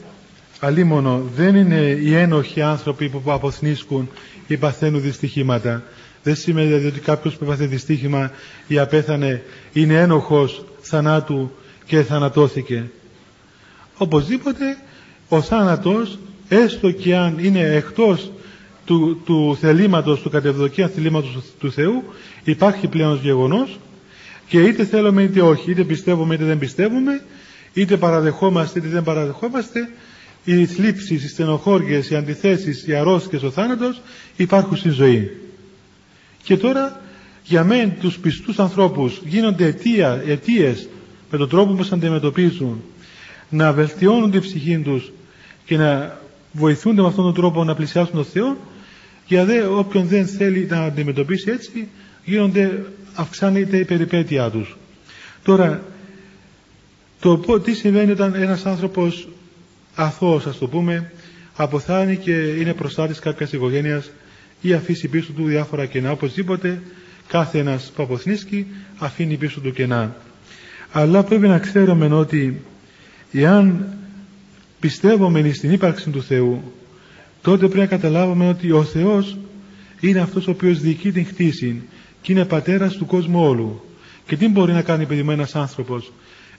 αλίμονο, 0.60 1.22
δεν 1.36 1.56
είναι 1.56 1.82
οι 1.82 2.16
ένοχοι 2.16 2.62
άνθρωποι 2.62 3.10
που 3.10 3.32
αποθνίσκουν 3.32 4.10
ή 4.48 4.58
παθαίνουν 4.58 5.02
δυστυχήματα. 5.02 5.84
Δεν 6.24 6.36
σημαίνει 6.36 6.68
δηλαδή 6.68 6.88
ότι 6.88 7.00
κάποιος 7.00 7.36
που 7.36 7.44
έπαθε 7.44 7.66
δυστύχημα 7.66 8.32
ή 8.68 8.80
απέθανε 8.80 9.44
είναι 9.74 9.94
ένοχος 9.94 10.66
θανάτου 10.82 11.52
και 11.86 12.04
θανατώθηκε. 12.04 12.90
Οπωσδήποτε 13.98 14.78
ο 15.30 15.42
θάνατος 15.42 16.20
έστω 16.48 16.92
και 16.92 17.16
αν 17.16 17.38
είναι 17.40 17.60
εκτός 17.60 18.32
του, 18.86 19.22
του 19.26 19.58
θελήματος, 19.60 20.22
του 20.22 20.30
κατευδοκία 20.30 20.88
θελήματος 20.88 21.38
του 21.60 21.72
Θεού 21.72 22.04
υπάρχει 22.44 22.88
πλέον 22.88 23.20
γεγονός 23.24 23.80
και 24.48 24.62
είτε 24.62 24.86
θέλουμε 24.86 25.24
είτε 25.24 25.42
όχι, 25.42 25.72
είτε 25.72 25.84
πιστεύουμε 25.84 26.34
είτε 26.34 26.44
δεν 26.44 26.58
πιστεύουμε, 26.58 27.24
είτε 27.74 27.98
παραδεχόμαστε 27.98 28.80
είτε 28.80 28.88
δεν 28.88 29.04
παραδεχόμαστε, 29.04 29.90
οι 30.44 30.66
θλίψεις, 30.66 31.24
οι 31.24 31.28
στενοχώριες, 31.28 32.10
οι 32.10 32.16
αντιθέσεις, 32.16 32.88
οι 32.88 32.96
αρρώστιες, 32.96 33.44
ο 33.44 33.52
θάνατος 33.52 34.02
υπάρχουν 34.36 34.78
στη 34.78 34.90
ζωή. 34.90 35.41
Και 36.44 36.58
τώρα 36.58 37.02
για 37.44 37.64
μένα 37.64 37.92
τους 37.92 38.18
πιστούς 38.18 38.60
ανθρώπους 38.60 39.22
γίνονται 39.26 39.66
αιτία, 39.66 40.24
αιτίες 40.28 40.90
με 41.32 41.38
τον 41.38 41.50
τρόπο 41.50 41.74
που 41.74 41.88
αντιμετωπίζουν 41.94 42.82
να 43.50 43.74
βελτιώνουν 43.74 44.32
την 44.32 44.42
ψυχή 44.42 44.80
τους 44.80 45.12
και 45.66 45.78
να 45.78 46.20
βοηθούνται 46.52 47.02
με 47.02 47.08
αυτόν 47.08 47.24
τον 47.24 47.34
τρόπο 47.34 47.64
να 47.64 47.76
πλησιάσουν 47.76 48.14
τον 48.14 48.26
Θεό 48.26 48.58
για 49.28 49.46
δε 49.46 49.66
όποιον 49.66 50.08
δεν 50.08 50.28
θέλει 50.28 50.68
να 50.70 50.82
αντιμετωπίσει 50.82 51.52
έτσι 51.52 51.88
γίνονται, 52.26 52.86
αυξάνεται 53.14 53.78
η 53.78 53.86
περιπέτειά 53.86 54.50
τους. 54.50 54.78
Τώρα, 55.44 55.84
το 57.20 57.60
τι 57.60 57.74
συμβαίνει 57.74 58.12
όταν 58.12 58.36
ένας 58.36 58.66
άνθρωπος 58.66 59.28
αθώος 59.96 60.46
ας 60.46 60.58
το 60.58 60.68
πούμε 60.68 61.12
αποθάνει 61.56 62.18
και 62.18 62.32
είναι 62.32 62.74
προστάτης 62.74 63.20
κάποιας 63.20 63.52
οικογένειας 63.52 64.12
ή 64.62 64.74
αφήσει 64.74 65.08
πίσω 65.08 65.32
του 65.32 65.44
διάφορα 65.44 65.86
κενά. 65.86 66.12
Οπωσδήποτε 66.12 66.82
κάθε 67.28 67.60
ένας 67.60 67.92
που 67.96 68.04
αποθνίσκει 68.04 68.68
αφήνει 68.98 69.36
πίσω 69.36 69.60
του 69.60 69.72
κενά. 69.72 70.16
Αλλά 70.92 71.24
πρέπει 71.24 71.48
να 71.48 71.60
ξέρουμε 71.60 72.06
ότι 72.06 72.62
εάν 73.32 73.94
πιστεύουμε 74.80 75.52
στην 75.52 75.72
ύπαρξη 75.72 76.10
του 76.10 76.24
Θεού 76.24 76.74
τότε 77.42 77.66
πρέπει 77.66 77.78
να 77.80 77.86
καταλάβουμε 77.86 78.48
ότι 78.50 78.72
ο 78.72 78.84
Θεός 78.84 79.38
είναι 80.00 80.20
αυτός 80.20 80.48
ο 80.48 80.52
οποίος 80.52 80.80
διοικεί 80.80 81.12
την 81.12 81.26
χτίση 81.26 81.82
και 82.22 82.32
είναι 82.32 82.46
πατέρας 82.46 82.96
του 82.96 83.06
κόσμου 83.06 83.44
όλου. 83.44 83.82
Και 84.26 84.38
τι 84.38 84.48
μπορεί 84.48 84.74
να 84.74 84.82
κάνει 84.82 85.06
παιδί 85.06 85.24
μου 85.24 85.32
ένας 85.32 85.56
άνθρωπος; 85.56 86.12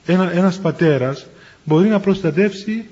Ένα, 0.05 0.33
ένας 0.33 0.59
πατέρας 0.59 1.27
μπορεί 1.63 1.87
να 1.87 1.99
προστατεύσει 1.99 2.85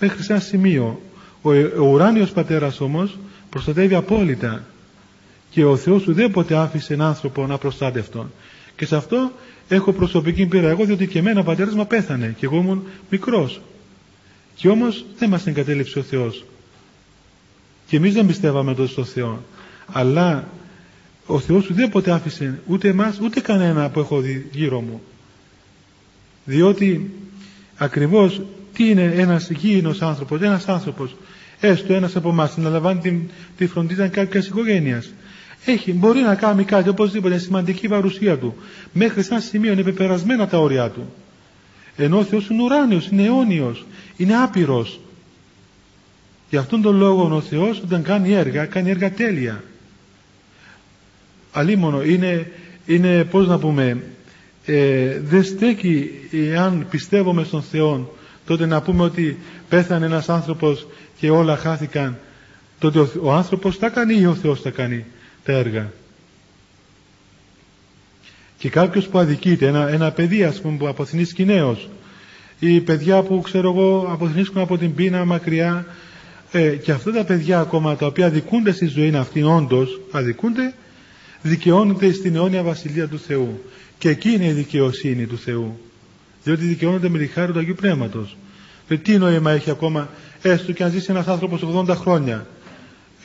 μέχρι 0.00 0.22
σε 0.22 0.32
ένα 0.32 0.40
σημείο. 0.42 1.00
Ο, 1.42 1.50
ο 1.78 1.90
ουράνιος 1.92 2.30
πατέρας 2.30 2.80
όμως 2.80 3.18
προστατεύει 3.58 3.94
απόλυτα. 3.94 4.64
Και 5.50 5.64
ο 5.64 5.76
Θεός 5.76 6.06
ουδέποτε 6.06 6.56
άφησε 6.56 6.94
έναν 6.94 7.06
άνθρωπο 7.06 7.46
να 7.46 7.58
προστάτευτον. 7.58 8.32
Και 8.76 8.86
σε 8.86 8.96
αυτό 8.96 9.32
έχω 9.68 9.92
προσωπική 9.92 10.46
πείρα 10.46 10.68
εγώ 10.68 10.84
διότι 10.84 11.06
και 11.06 11.18
εμένα 11.18 11.40
ο 11.40 11.42
πατέρας 11.42 11.74
μου 11.74 11.86
πέθανε 11.86 12.34
και 12.38 12.46
εγώ 12.46 12.56
ήμουν 12.56 12.82
μικρός. 13.10 13.60
Και 14.54 14.68
όμως 14.68 15.04
δεν 15.18 15.28
μας 15.28 15.46
εγκατέλειψε 15.46 15.98
ο 15.98 16.02
Θεός. 16.02 16.44
Και 17.86 17.96
εμείς 17.96 18.14
δεν 18.14 18.26
πιστεύαμε 18.26 18.74
τόσο 18.74 18.92
στο 18.92 19.04
Θεό. 19.04 19.42
Αλλά 19.92 20.48
ο 21.26 21.40
Θεός 21.40 21.70
ουδέποτε 21.70 22.10
άφησε 22.10 22.60
ούτε 22.66 22.88
εμάς 22.88 23.18
ούτε 23.22 23.40
κανένα 23.40 23.90
που 23.90 24.00
έχω 24.00 24.20
δει 24.20 24.48
γύρω 24.52 24.80
μου. 24.80 25.02
Διότι 26.44 27.10
ακριβώς 27.76 28.40
τι 28.72 28.90
είναι 28.90 29.12
ένας 29.16 29.50
γήινος 29.50 30.02
άνθρωπος, 30.02 30.40
ένας 30.40 30.68
άνθρωπος, 30.68 31.16
έστω 31.60 31.94
ένας 31.94 32.16
από 32.16 32.28
εμάς 32.28 32.56
να 32.56 32.68
λαμβάνει 32.68 33.00
την, 33.00 33.20
τη 33.56 33.66
φροντίδα 33.66 34.08
κάποιας 34.08 34.46
οικογένειας. 34.46 35.10
Έχει, 35.64 35.92
μπορεί 35.92 36.20
να 36.20 36.34
κάνει 36.34 36.64
κάτι 36.64 36.88
οπωσδήποτε, 36.88 37.34
είναι 37.34 37.42
σημαντική 37.42 37.88
παρουσία 37.88 38.38
του. 38.38 38.54
Μέχρι 38.92 39.22
σαν 39.22 39.40
σημείο 39.40 39.72
είναι 39.72 39.82
πεπερασμένα 39.82 40.48
τα 40.48 40.58
όρια 40.58 40.90
του. 40.90 41.12
Ενώ 41.96 42.18
ο 42.18 42.24
Θεός 42.24 42.48
είναι 42.48 42.62
ουράνιος, 42.62 43.08
είναι 43.08 43.24
αιώνιος, 43.24 43.86
είναι 44.16 44.36
άπειρος. 44.36 45.00
Γι' 46.50 46.56
αυτόν 46.56 46.82
τον 46.82 46.96
λόγο 46.96 47.34
ο 47.36 47.40
Θεός 47.40 47.80
όταν 47.84 48.02
κάνει 48.02 48.32
έργα, 48.32 48.64
κάνει 48.66 48.90
έργα 48.90 49.12
τέλεια. 49.12 49.64
Αλίμονο, 51.52 52.02
είναι, 52.02 52.50
είναι 52.86 53.24
πώς 53.24 53.46
να 53.46 53.58
πούμε, 53.58 54.02
ε, 54.64 55.20
δεν 55.20 55.44
στέκει 55.44 56.10
εάν 56.32 56.86
πιστεύουμε 56.90 57.44
στον 57.44 57.62
Θεό 57.62 58.16
τότε 58.46 58.66
να 58.66 58.82
πούμε 58.82 59.02
ότι 59.02 59.38
πέθανε 59.68 60.06
ένας 60.06 60.28
άνθρωπος 60.28 60.86
και 61.18 61.30
όλα 61.30 61.56
χάθηκαν 61.56 62.18
τότε 62.78 62.98
ο, 62.98 63.10
ο 63.22 63.32
άνθρωπος 63.32 63.78
τα 63.78 63.88
κάνει 63.88 64.20
ή 64.20 64.26
ο 64.26 64.34
Θεός 64.34 64.62
τα 64.62 64.70
κάνει 64.70 65.04
τα 65.44 65.52
έργα; 65.52 65.92
Και 68.58 68.68
κάποιος 68.68 69.06
που 69.06 69.18
αδικείται 69.18 69.66
ένα, 69.66 69.88
ένα 69.88 70.10
παιδί 70.10 70.44
ας 70.44 70.60
πούμε 70.60 70.76
που 70.76 70.88
αποθυνίσκει 70.88 71.44
νέος 71.44 71.88
ή 72.58 72.80
παιδιά 72.80 73.22
που 73.22 73.40
ξέρω 73.40 73.70
εγώ 73.70 74.08
αποθυνίσκουν 74.12 74.62
από 74.62 74.78
την 74.78 74.94
πείνα 74.94 75.24
μακριά 75.24 75.86
ε, 76.52 76.68
και 76.68 76.92
αυτά 76.92 77.12
τα 77.12 77.24
παιδιά 77.24 77.60
ακόμα 77.60 77.96
τα 77.96 78.06
οποία 78.06 78.26
αδικούνται 78.26 78.72
στη 78.72 78.86
ζωή 78.86 79.14
αυτή 79.14 79.42
όντως 79.42 80.00
αδικούνται 80.10 80.74
δικαιώνονται 81.42 82.12
στην 82.12 82.36
αιώνια 82.36 82.62
βασιλεία 82.62 83.08
του 83.08 83.18
Θεού. 83.18 83.62
Και 83.98 84.08
εκεί 84.08 84.30
είναι 84.30 84.46
η 84.46 84.52
δικαιοσύνη 84.52 85.26
του 85.26 85.38
Θεού. 85.38 85.80
Διότι 86.44 86.64
δικαιώνονται 86.64 87.08
με 87.08 87.18
τη 87.18 87.26
χάρη 87.26 87.52
του 87.52 87.58
Αγίου 87.58 87.74
Πνεύματος. 87.74 88.36
Ε, 88.88 88.96
τι 88.96 89.18
νόημα 89.18 89.50
έχει 89.50 89.70
ακόμα 89.70 90.08
έστω 90.42 90.72
και 90.72 90.84
αν 90.84 90.90
ζήσει 90.90 91.06
ένας 91.10 91.26
άνθρωπος 91.26 91.64
80 91.74 91.88
χρόνια 91.88 92.46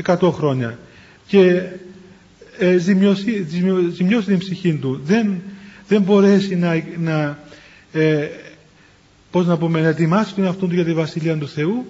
100 0.04 0.32
χρόνια 0.32 0.80
και 1.28 1.62
ε, 2.58 2.78
ζημιώσει, 2.78 3.48
ζημιώσει 3.94 4.28
την 4.28 4.38
ψυχή 4.38 4.74
του 4.74 5.02
δεν, 5.04 5.42
δεν 5.88 6.02
μπορέσει 6.02 6.56
να, 6.56 6.84
να 6.98 7.40
ε, 7.94 8.28
πώς 9.32 9.46
να 9.46 9.58
πούμε 9.58 9.82
να 9.82 9.88
ετοιμάσει 9.88 10.34
τον 10.34 10.44
εαυτό 10.44 10.68
του 10.68 10.74
για 10.74 10.86
τη 10.86 10.94
Βασιλεία 10.94 11.38
του 11.38 11.48
Θεού 11.48 11.86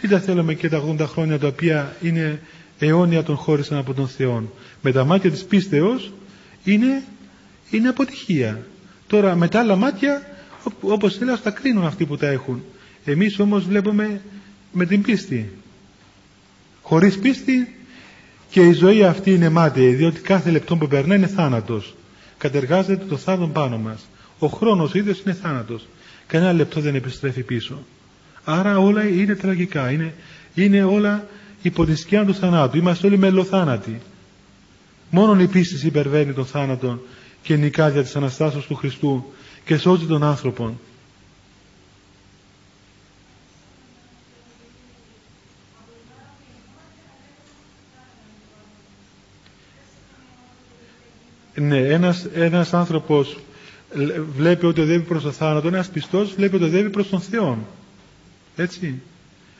τι 0.00 0.08
τα 0.08 0.20
θέλουμε 0.20 0.54
και 0.54 0.68
τα 0.68 0.82
80 0.98 1.00
χρόνια 1.00 1.38
τα 1.38 1.46
οποία 1.46 1.96
είναι 2.02 2.40
αιώνια 2.78 3.22
τον 3.22 3.36
χώρισαν 3.36 3.78
από 3.78 3.94
τον 3.94 4.08
Θεό 4.08 4.52
με 4.82 4.92
τα 4.92 5.04
μάτια 5.04 5.30
της 5.30 5.44
πίστεως 5.44 6.12
είναι, 6.64 7.02
είναι 7.70 7.88
αποτυχία. 7.88 8.66
Τώρα 9.06 9.36
με 9.36 9.48
τα 9.48 9.58
άλλα 9.58 9.76
μάτια 9.76 10.22
όπως 10.80 11.20
λέω 11.20 11.38
τα 11.38 11.50
κρίνουν 11.50 11.84
αυτοί 11.84 12.04
που 12.04 12.16
τα 12.16 12.26
έχουν 12.26 12.62
εμείς 13.10 13.38
όμως 13.38 13.64
βλέπουμε 13.64 14.20
με 14.72 14.86
την 14.86 15.02
πίστη. 15.02 15.52
Χωρίς 16.82 17.18
πίστη 17.18 17.74
και 18.50 18.60
η 18.60 18.72
ζωή 18.72 19.04
αυτή 19.04 19.34
είναι 19.34 19.48
μάταιη 19.48 19.94
διότι 19.94 20.20
κάθε 20.20 20.50
λεπτό 20.50 20.76
που 20.76 20.88
περνάει 20.88 21.18
είναι 21.18 21.26
θάνατος. 21.26 21.94
Κατεργάζεται 22.38 23.04
το 23.04 23.16
θάνατο 23.16 23.46
πάνω 23.46 23.78
μας. 23.78 24.08
Ο 24.38 24.46
χρόνος 24.46 24.94
ο 24.94 24.98
ίδιος 24.98 25.20
είναι 25.20 25.34
θάνατος. 25.34 25.86
Κανένα 26.26 26.52
λεπτό 26.52 26.80
δεν 26.80 26.94
επιστρέφει 26.94 27.42
πίσω. 27.42 27.78
Άρα 28.44 28.78
όλα 28.78 29.08
είναι 29.08 29.34
τραγικά. 29.34 29.90
Είναι, 29.90 30.14
είναι 30.54 30.84
όλα 30.84 31.28
υπό 31.62 31.84
τη 31.84 31.94
σκιά 31.96 32.24
του 32.24 32.34
θανάτου. 32.34 32.76
Είμαστε 32.76 33.06
όλοι 33.06 33.18
μελοθάνατοι. 33.18 34.00
Μόνο 35.10 35.40
η 35.40 35.46
πίστη 35.46 35.86
υπερβαίνει 35.86 36.32
τον 36.32 36.46
θάνατο 36.46 37.02
και 37.42 37.56
νικά 37.56 37.88
για 37.88 38.02
της 38.02 38.16
Αναστάσεως 38.16 38.66
του 38.66 38.74
Χριστού 38.74 39.32
και 39.64 39.76
σώζει 39.76 40.06
τον 40.06 40.22
άνθρωπο. 40.22 40.78
Ναι, 51.60 51.78
ένας, 51.78 52.26
ένας 52.34 52.74
άνθρωπος 52.74 53.36
βλέπει 54.36 54.66
ότι 54.66 54.80
οδεύει 54.80 55.04
προς 55.04 55.22
το 55.22 55.30
θάνατο, 55.30 55.68
ένας 55.68 55.88
πιστός 55.88 56.34
βλέπει 56.34 56.54
ότι 56.54 56.64
οδεύει 56.64 56.90
προς 56.90 57.08
τον 57.08 57.20
Θεό. 57.20 57.58
Έτσι. 58.56 59.00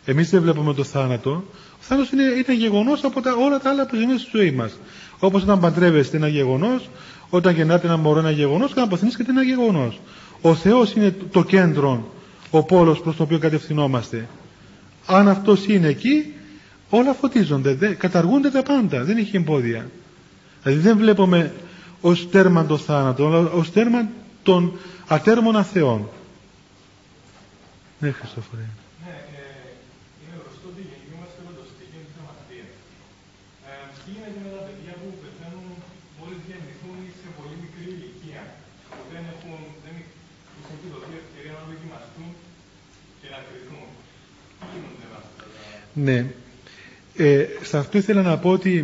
Εμείς 0.05 0.31
δεν 0.31 0.43
βλέπουμε 0.43 0.75
το 0.75 0.85
θάνατο. 0.85 1.45
Ο 1.73 1.81
θάνατος 1.81 2.11
είναι, 2.13 2.23
είναι 2.23 2.55
γεγονός 2.55 3.05
από 3.05 3.21
τα, 3.21 3.35
όλα 3.35 3.61
τα 3.61 3.71
άλλα 3.71 3.87
που 3.87 3.97
συμβαίνουν 3.97 4.19
στη 4.19 4.31
ζωή 4.37 4.51
μας. 4.51 4.79
Όπως 5.19 5.43
όταν 5.43 5.61
παντρεύεστε 5.61 6.17
ένα 6.17 6.29
γεγονός, 6.29 6.89
όταν 7.31 7.55
γεννάτε 7.55 7.87
ένα 7.87 7.97
μωρό 7.97 8.19
ένα 8.19 8.31
γεγονός, 8.31 8.71
όταν 8.71 8.85
αποθυνίσκετε 8.85 9.31
ένα 9.31 9.43
γεγονός. 9.43 10.01
Ο 10.41 10.55
Θεός 10.55 10.93
είναι 10.93 11.15
το 11.33 11.45
κέντρο, 11.45 12.13
ο 12.51 12.63
πόλος 12.63 13.01
προς 13.01 13.17
το 13.17 13.23
οποίο 13.23 13.39
κατευθυνόμαστε. 13.39 14.29
Αν 15.07 15.29
αυτός 15.29 15.67
είναι 15.67 15.89
εκεί, 15.89 16.33
όλα 16.91 17.13
φωτίζονται, 17.13 17.97
καταργούνται 17.99 18.51
τα 18.51 18.63
πάντα, 18.63 19.05
δεν 19.05 19.17
έχει 19.17 19.37
εμπόδια. 19.37 19.91
Δηλαδή 20.63 20.81
δεν 20.81 20.97
βλέπουμε 20.97 21.53
ως 22.01 22.29
τέρμα 22.31 22.67
το 22.67 22.77
θάνατο, 22.77 23.27
αλλά 23.27 23.39
ως 23.51 23.71
τέρμα 23.73 24.09
των 24.43 24.79
ατέρμων 25.09 25.57
αθεών. 25.57 26.09
Ναι, 28.01 28.11
Χριστόφορε. 28.19 28.67
Ναι, 29.05 29.17
ε, 29.39 29.47
είναι 30.23 30.37
γνωστό 30.43 30.67
ότι 30.73 30.83
γεννιούμαστε 30.91 31.41
με 31.49 31.53
το 31.59 31.65
στοιχείο 31.73 32.03
της 32.09 32.17
αμαρτίας. 32.23 32.71
Ε, 33.69 33.73
τι 34.03 34.09
γίνεται 34.13 34.41
με 34.47 34.51
τα 34.57 34.63
παιδιά 34.67 34.93
που 35.01 35.09
πεθαίνουν 35.23 35.69
μόλις 36.19 36.41
γεννηθούν 36.49 36.97
ή 37.07 37.11
σε 37.21 37.29
πολύ 37.39 37.57
μικρή 37.65 37.87
ηλικία, 37.97 38.43
που 38.93 39.03
δεν 39.13 39.23
έχουν, 39.35 39.59
δεν 39.85 39.95
τους 40.55 40.67
έχει 40.75 40.87
δοθεί 40.95 41.13
ευκαιρία 41.23 41.55
να 41.59 41.63
δοκιμαστούν 41.71 42.31
και 43.21 43.29
να 43.35 43.39
κρυθούν. 43.47 43.87
Τι 44.59 44.65
γίνονται 44.73 45.07
με 45.13 45.17
αυτά 45.23 45.43
Ναι. 46.07 46.19
Ε, 47.25 47.47
σε 47.69 47.77
αυτό 47.83 47.95
ήθελα 48.03 48.23
να 48.31 48.37
πω 48.43 48.49
ότι 48.59 48.75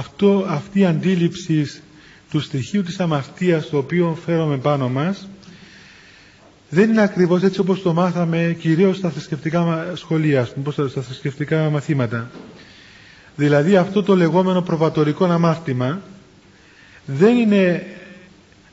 αυτό, 0.00 0.30
αυτή 0.58 0.76
η 0.80 0.86
αντίληψη 0.94 1.58
του 2.30 2.40
στοιχείου 2.40 2.82
της 2.82 3.00
αμαρτίας 3.00 3.68
το 3.68 3.78
οποίο 3.78 4.18
φέρουμε 4.24 4.56
πάνω 4.56 4.88
μας 4.88 5.28
δεν 6.68 6.90
είναι 6.90 7.02
ακριβώς 7.02 7.42
έτσι 7.42 7.60
όπως 7.60 7.82
το 7.82 7.92
μάθαμε 7.92 8.56
κυρίως 8.58 8.96
στα 8.96 9.10
θρησκευτικά 9.10 9.90
σχολεία, 9.94 10.44
στα 10.88 11.02
θρησκευτικά 11.02 11.70
μαθήματα. 11.70 12.30
Δηλαδή 13.36 13.76
αυτό 13.76 14.02
το 14.02 14.16
λεγόμενο 14.16 14.62
προβατορικό 14.62 15.24
αμάρτημα 15.24 16.00
δεν 17.06 17.36
είναι 17.36 17.86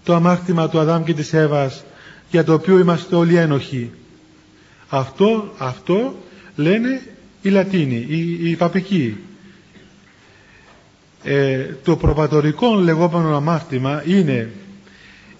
το 0.04 0.14
αμάρτημα 0.16 0.70
του 0.70 0.80
Αδάμ 0.80 1.04
και 1.04 1.14
της 1.14 1.34
Εύας 1.34 1.84
για 2.32 2.44
το 2.44 2.54
οποίο 2.54 2.80
είμαστε 2.80 3.16
όλοι 3.16 3.36
ένοχοι. 3.36 3.92
Αυτό, 4.90 5.54
αυτό 5.58 6.16
λένε 6.56 7.02
οι 7.42 7.50
Λατίνοι, 7.50 8.06
οι, 8.10 8.50
οι 8.50 8.56
Παπικοί. 8.56 9.18
Ε, 11.24 11.66
το 11.84 11.96
προπατορικό 11.96 12.76
λεγόμενο 12.76 13.36
αμάρτημα 13.36 14.04
είναι 14.08 14.50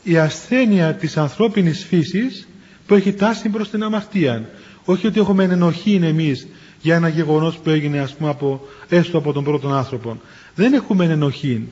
η 0.04 0.18
ασθένεια 0.18 0.94
της 0.94 1.18
ανθρώπινης 1.18 1.86
φύσης 1.86 2.48
που 2.88 2.96
έχει 2.96 3.14
τάσει 3.14 3.50
προς 3.50 3.70
την 3.70 3.84
αμαρτία. 3.84 4.50
Όχι 4.86 5.08
ότι 5.08 5.20
έχουμε 5.20 5.44
ενοχή 5.44 6.00
εμείς 6.04 6.48
για 6.82 6.96
ένα 6.96 7.08
γεγονός 7.08 7.58
που 7.58 7.70
έγινε 7.70 8.00
ας 8.00 8.16
πούμε 8.16 8.30
από, 8.30 8.68
έστω 8.90 9.18
από 9.18 9.34
τον 9.34 9.44
πρώτον 9.44 9.74
άνθρωπο. 9.74 10.22
Δεν 10.56 10.74
έχουμε 10.74 11.06
ενοχή. 11.06 11.68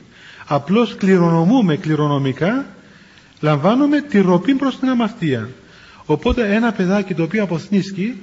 Απλώς 0.46 0.94
κληρονομούμε 0.94 1.76
κληρονομικά, 1.76 2.66
λαμβάνουμε 3.40 4.00
τη 4.00 4.20
ροπή 4.20 4.54
προς 4.54 4.78
την 4.78 4.88
αμαρτία. 4.88 5.48
Οπότε 6.06 6.54
ένα 6.54 6.72
παιδάκι 6.72 7.14
το 7.14 7.22
οποίο 7.22 7.42
αποθνίσκει 7.42 8.20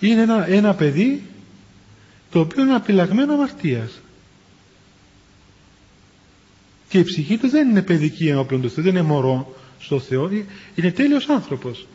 είναι 0.00 0.22
ένα, 0.22 0.48
ένα 0.48 0.74
παιδί 0.74 1.22
το 2.30 2.40
οποίο 2.40 2.62
είναι 2.62 2.74
απειλαγμένο 2.74 3.32
αμαρτίας. 3.32 4.00
Και 6.90 6.98
η 6.98 7.02
ψυχή 7.02 7.36
του 7.36 7.48
δεν 7.48 7.68
είναι 7.68 7.82
παιδική 7.82 8.28
ενώπιον 8.28 8.60
του 8.60 8.70
Θεού, 8.70 8.84
δεν 8.84 8.92
είναι 8.92 9.02
μωρό 9.02 9.56
στο 9.80 10.00
Θεό, 10.00 10.30
είναι 10.74 10.90
τέλειος 10.90 11.28
άνθρωπος. 11.28 11.86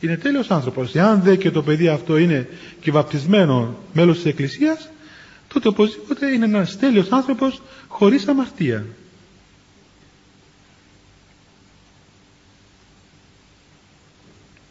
Είναι 0.00 0.16
τέλειος 0.16 0.50
άνθρωπος. 0.50 0.94
Εάν 0.94 1.22
δε 1.22 1.36
και 1.36 1.50
το 1.50 1.62
παιδί 1.62 1.88
αυτό 1.88 2.16
είναι 2.16 2.48
και 2.80 2.90
βαπτισμένο 2.90 3.78
μέλος 3.92 4.16
της 4.16 4.24
Εκκλησίας, 4.26 4.90
τότε 5.48 5.68
οπωσδήποτε 5.68 6.32
είναι 6.32 6.44
ένας 6.44 6.78
τέλειος 6.78 7.10
άνθρωπος 7.10 7.62
χωρίς 7.88 8.28
αμαρτία. 8.28 8.86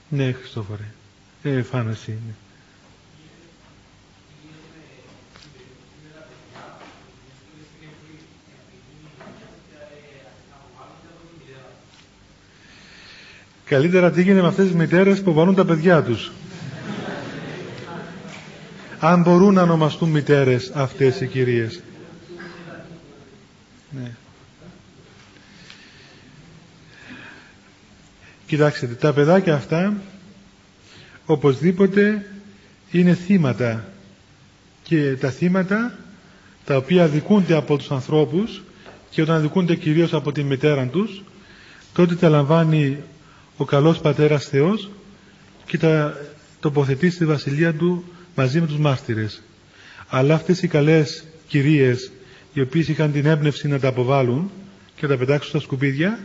Ναι, 0.09 0.31
Χριστόφορε. 0.31 0.85
Ε, 1.43 1.61
φάναση 1.61 2.11
είναι. 2.11 2.35
Καλύτερα 13.65 14.11
τι 14.11 14.21
γίνεται 14.21 14.41
με 14.41 14.47
αυτές 14.47 14.65
τις 14.65 14.75
μητέρες 14.75 15.21
που 15.21 15.33
βάλουν 15.33 15.55
τα 15.55 15.65
παιδιά 15.65 16.03
τους. 16.03 16.31
Αν 18.99 19.21
μπορούν 19.21 19.53
να 19.53 19.61
ονομαστούν 19.61 20.09
μητέρες 20.09 20.71
αυτές 20.73 21.21
οι 21.21 21.27
κυρίες. 21.27 21.81
Ναι. 23.89 24.11
Κοιτάξτε, 28.47 28.85
τα 28.87 29.13
παιδάκια 29.13 29.55
αυτά 29.55 29.93
οπωσδήποτε 31.25 32.25
είναι 32.91 33.13
θύματα 33.13 33.85
και 34.83 35.15
τα 35.15 35.29
θύματα 35.29 35.97
τα 36.65 36.75
οποία 36.77 37.03
αδικούνται 37.03 37.53
από 37.55 37.77
τους 37.77 37.91
ανθρώπους 37.91 38.63
και 39.09 39.21
όταν 39.21 39.35
αδικούνται 39.35 39.75
κυρίως 39.75 40.13
από 40.13 40.31
τη 40.31 40.43
μητέρα 40.43 40.85
τους 40.87 41.23
τότε 41.93 42.15
τα 42.15 42.29
λαμβάνει 42.29 42.97
ο 43.57 43.65
καλός 43.65 43.99
πατέρας 43.99 44.45
Θεός 44.45 44.89
και 45.65 45.77
τα 45.77 46.17
τοποθετεί 46.59 47.09
στη 47.09 47.25
βασιλεία 47.25 47.73
του 47.73 48.03
μαζί 48.35 48.59
με 48.59 48.67
τους 48.67 48.77
μάρτυρες. 48.77 49.41
Αλλά 50.09 50.33
αυτές 50.33 50.61
οι 50.61 50.67
καλές 50.67 51.23
κυρίες 51.47 52.11
οι 52.53 52.61
οποίες 52.61 52.87
είχαν 52.87 53.11
την 53.11 53.25
έμπνευση 53.25 53.67
να 53.67 53.79
τα 53.79 53.87
αποβάλουν 53.87 54.51
και 54.95 55.01
να 55.01 55.07
τα 55.07 55.17
πετάξουν 55.17 55.49
στα 55.49 55.59
σκουπίδια 55.59 56.19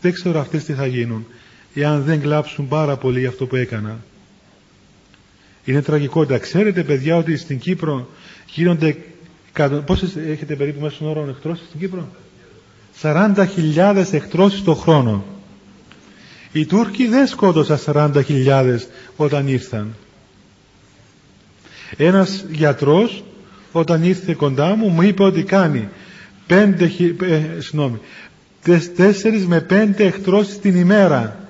δεν 0.00 0.12
ξέρω 0.12 0.40
αυτές 0.40 0.64
τι 0.64 0.72
θα 0.72 0.86
γίνουν 0.86 1.26
εάν 1.74 2.02
δεν 2.02 2.20
κλάψουν 2.20 2.68
πάρα 2.68 2.96
πολύ 2.96 3.18
για 3.18 3.28
αυτό 3.28 3.46
που 3.46 3.56
έκανα. 3.56 3.98
Είναι 5.64 5.82
τραγικότητα. 5.82 6.38
Ξέρετε 6.38 6.82
παιδιά 6.82 7.16
ότι 7.16 7.36
στην 7.36 7.58
Κύπρο 7.58 8.08
γίνονται 8.46 8.96
πόσες 9.86 10.16
έχετε 10.16 10.56
περίπου 10.56 10.80
μέσα 10.80 10.94
στον 10.94 11.08
όρο 11.08 11.26
εκτρώσεις 11.28 11.66
στην 11.66 11.80
Κύπρο; 11.80 12.08
40.000 13.02 14.06
εκτρώσεις 14.12 14.62
το 14.62 14.74
χρόνο 14.74 15.24
οι 16.58 16.66
Τούρκοι 16.66 17.06
δεν 17.06 17.26
σκότωσαν 17.26 17.78
40.000 17.86 18.78
όταν 19.16 19.48
ήρθαν. 19.48 19.94
Ένας 21.96 22.44
γιατρός 22.50 23.24
όταν 23.72 24.02
ήρθε 24.02 24.34
κοντά 24.34 24.76
μου 24.76 24.88
μου 24.88 25.02
είπε 25.02 25.22
ότι 25.22 25.42
κάνει 25.42 25.88
5, 26.48 26.90
ε, 27.20 27.60
συγνώμη, 27.60 28.00
4 28.62 29.46
με 29.46 29.60
5 29.60 30.04
εκτρώσεις 30.04 30.58
την 30.58 30.76
ημέρα 30.76 31.40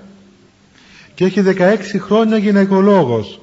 και 1.14 1.24
έχει 1.24 1.40
16 1.40 1.98
χρόνια 1.98 2.36
γυναικολόγος. 2.36 3.40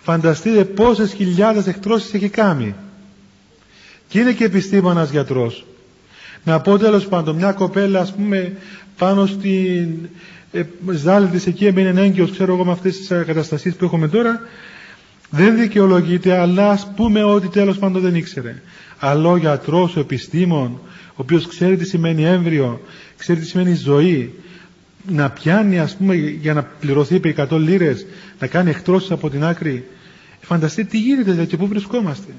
Φανταστείτε 0.00 0.64
πόσες 0.64 1.12
χιλιάδες 1.12 1.66
εκτρώσεις 1.66 2.14
έχει 2.14 2.28
κάνει. 2.28 2.74
Και 4.08 4.18
είναι 4.18 4.32
και 4.32 4.44
επιστήμονας 4.44 5.10
γιατρός. 5.10 5.64
Να 6.46 6.60
πω 6.60 6.78
τέλος 6.78 7.06
πάντων 7.06 7.36
μια 7.36 7.52
κοπέλα 7.52 8.00
ας 8.00 8.14
πούμε 8.14 8.52
πάνω 8.98 9.26
στην 9.26 9.88
ε, 10.52 10.62
ζάλιτης 10.92 11.46
εκεί 11.46 11.66
έμεινε 11.66 12.00
έγκυος 12.00 12.30
ξέρω 12.30 12.52
εγώ 12.54 12.64
με 12.64 12.72
αυτές 12.72 12.96
τις 12.96 13.08
καταστασίες 13.26 13.74
που 13.74 13.84
έχουμε 13.84 14.08
τώρα 14.08 14.40
δεν 15.30 15.58
δικαιολογείται 15.58 16.36
αλλά 16.36 16.70
ας 16.70 16.92
πούμε 16.96 17.22
ότι 17.24 17.48
τέλος 17.48 17.78
πάντων 17.78 18.02
δεν 18.02 18.14
ήξερε. 18.14 18.62
Αλλά 18.98 19.28
ο 19.28 19.36
γιατρός, 19.36 19.96
ο 19.96 20.00
επιστήμον 20.00 20.80
ο 21.08 21.14
οποίος 21.16 21.46
ξέρει 21.46 21.76
τι 21.76 21.84
σημαίνει 21.84 22.24
έμβριο 22.24 22.80
ξέρει 23.16 23.40
τι 23.40 23.46
σημαίνει 23.46 23.74
ζωή 23.74 24.34
να 25.08 25.30
πιάνει 25.30 25.78
ας 25.78 25.96
πούμε 25.96 26.14
για 26.14 26.54
να 26.54 26.62
πληρωθεί 26.62 27.14
επί 27.14 27.34
100 27.38 27.46
λίρες 27.50 28.06
να 28.38 28.46
κάνει 28.46 28.70
εκτρώσεις 28.70 29.10
από 29.10 29.30
την 29.30 29.44
άκρη. 29.44 29.84
Φανταστείτε 30.40 30.88
τι 30.88 30.98
γίνεται 30.98 31.30
δηλαδή 31.30 31.48
και 31.48 31.56
πού 31.56 31.66
βρισκόμαστε 31.66 32.32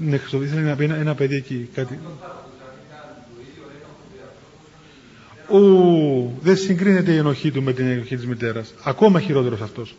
ναι, 0.00 0.20
ήθελα 0.42 0.60
να 0.60 0.76
πει 0.76 0.84
ένα, 0.84 0.96
ένα 0.96 1.14
παιδί 1.14 1.34
εκεί 1.34 1.68
κάτι 1.74 1.98
Ου, 5.52 6.38
δεν 6.42 6.56
συγκρίνεται 6.56 7.12
η 7.12 7.16
ενοχή 7.16 7.50
του 7.50 7.62
με 7.62 7.72
την 7.72 7.86
ενοχή 7.86 8.16
της 8.16 8.26
μητέρας. 8.26 8.74
Ακόμα 8.82 9.20
χειρότερος 9.20 9.60
αυτός. 9.60 9.94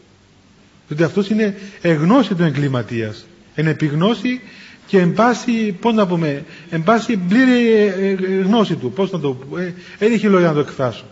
Διότι 0.88 1.04
αυτός 1.04 1.30
είναι 1.30 1.56
εγνώση 1.82 2.34
του 2.36 2.44
εγκληματίας. 2.44 3.26
Είναι 3.56 3.70
επιγνώση 3.70 4.42
και 4.88 5.00
εν 5.00 5.14
πάση, 5.14 5.78
πώς 5.80 5.94
να 5.94 6.08
πούμε, 6.08 6.44
εν 6.70 6.84
πάση 6.84 7.18
πλήρη 7.18 7.72
ε, 7.72 7.86
ε, 7.86 8.14
γνώση 8.42 8.76
του. 8.76 8.92
Πώς 8.92 9.12
να 9.12 9.20
το 9.20 9.38
ε, 9.58 9.74
δεν 10.00 10.12
έχει 10.12 10.28
λόγια 10.28 10.48
να 10.48 10.54
το 10.54 10.60
εκφράσω. 10.60 11.06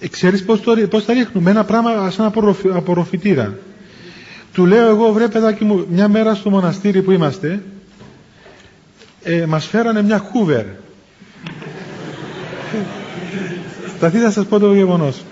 Ε, 0.00 0.08
ξέρεις 0.08 0.44
πώς, 0.44 0.60
το, 0.60 0.74
πώς 0.90 1.04
τα 1.04 1.12
ρίχνουμε, 1.12 1.50
ένα 1.50 1.64
πράγμα 1.64 2.10
σαν 2.10 2.32
απορροφητήρα. 2.72 3.58
Του 4.52 4.66
λέω 4.66 4.88
εγώ 4.88 5.12
βρε 5.12 5.28
παιδάκι 5.28 5.64
μου 5.64 5.86
μια 5.90 6.08
μέρα 6.08 6.34
στο 6.34 6.50
μοναστήρι 6.50 7.02
που 7.02 7.10
είμαστε 7.10 7.62
ε, 9.22 9.46
μας 9.46 9.66
φέρανε 9.66 10.02
μια 10.02 10.18
χούβερ. 10.18 10.64
Θα 13.98 14.10
θα 14.10 14.30
σας 14.30 14.46
πω 14.46 14.58
το 14.58 14.74
γεγονός. 14.74 15.22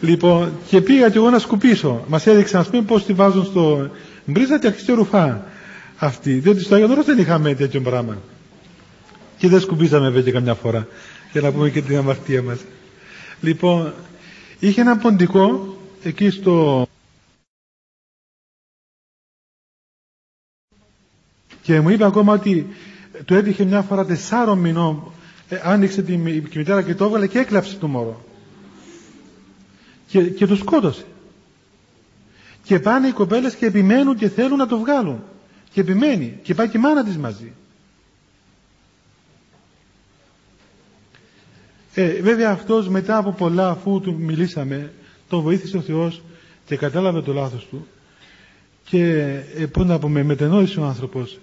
Λοιπόν, 0.00 0.52
και 0.68 0.80
πήγα 0.80 1.08
και 1.10 1.16
εγώ 1.18 1.30
να 1.30 1.38
σκουπίσω. 1.38 2.04
Μας 2.08 2.26
έδειξαν, 2.26 2.60
ας 2.60 2.68
πούμε, 2.68 2.82
πώς 2.82 3.04
τη 3.04 3.12
βάζουν 3.12 3.44
στο 3.44 3.90
μπρίζα 4.24 4.58
και 4.58 4.66
αρχίσει 4.66 4.92
ρουφά 4.92 5.44
αυτή. 5.96 6.32
Διότι 6.32 6.62
στο 6.62 6.74
Άγιο 6.74 7.02
δεν 7.04 7.18
είχαμε 7.18 7.54
τέτοιο 7.54 7.80
πράγμα. 7.80 8.18
Και 9.38 9.48
δεν 9.48 9.60
σκουπίσαμε 9.60 10.04
βέβαια 10.06 10.22
και 10.22 10.30
καμιά 10.32 10.54
φορά. 10.54 10.86
Για 11.32 11.40
να 11.40 11.52
πούμε 11.52 11.70
και 11.70 11.82
την 11.82 11.96
αμαρτία 11.96 12.42
μας. 12.42 12.58
Λοιπόν, 13.40 13.92
είχε 14.58 14.80
ένα 14.80 14.96
ποντικό 14.96 15.76
εκεί 16.02 16.30
στο... 16.30 16.86
Και 21.70 21.80
μου 21.80 21.88
είπε 21.88 22.04
ακόμα 22.04 22.32
ότι 22.32 22.66
του 23.24 23.34
έτυχε 23.34 23.64
μια 23.64 23.82
φορά 23.82 24.04
τεσσάρων 24.04 24.58
μηνών 24.58 25.12
ε, 25.48 25.60
άνοιξε 25.62 26.02
τη 26.02 26.16
μητέρα 26.16 26.82
και 26.82 26.94
το 26.94 27.04
έβγαλε 27.04 27.26
και 27.26 27.38
έκλαψε 27.38 27.76
το 27.76 27.88
μωρό. 27.88 28.24
Και, 30.06 30.22
και 30.22 30.46
το 30.46 30.56
σκότωσε. 30.56 31.04
Και 32.62 32.80
πάνε 32.80 33.06
οι 33.08 33.12
κοπέλες 33.12 33.54
και 33.54 33.66
επιμένουν 33.66 34.16
και 34.16 34.28
θέλουν 34.28 34.58
να 34.58 34.66
το 34.66 34.78
βγάλουν. 34.78 35.22
Και 35.72 35.80
επιμένει. 35.80 36.38
Και 36.42 36.54
πάει 36.54 36.68
και 36.68 36.76
η 36.76 36.80
μάνα 36.80 37.04
της 37.04 37.16
μαζί. 37.16 37.52
Ε, 41.94 42.20
βέβαια 42.22 42.50
αυτός 42.50 42.88
μετά 42.88 43.16
από 43.16 43.32
πολλά 43.32 43.68
αφού 43.70 44.00
του 44.00 44.14
μιλήσαμε 44.18 44.92
το 45.28 45.40
βοήθησε 45.40 45.76
ο 45.76 45.80
Θεός 45.80 46.22
και 46.66 46.76
κατάλαβε 46.76 47.22
το 47.22 47.32
λάθος 47.32 47.66
του 47.66 47.86
και 48.84 49.04
ε, 49.56 49.66
πώς 49.66 49.86
να 49.86 49.98
πούμε 49.98 50.22
μετενόησε 50.22 50.80
ο 50.80 50.84
άνθρωπος 50.84 51.38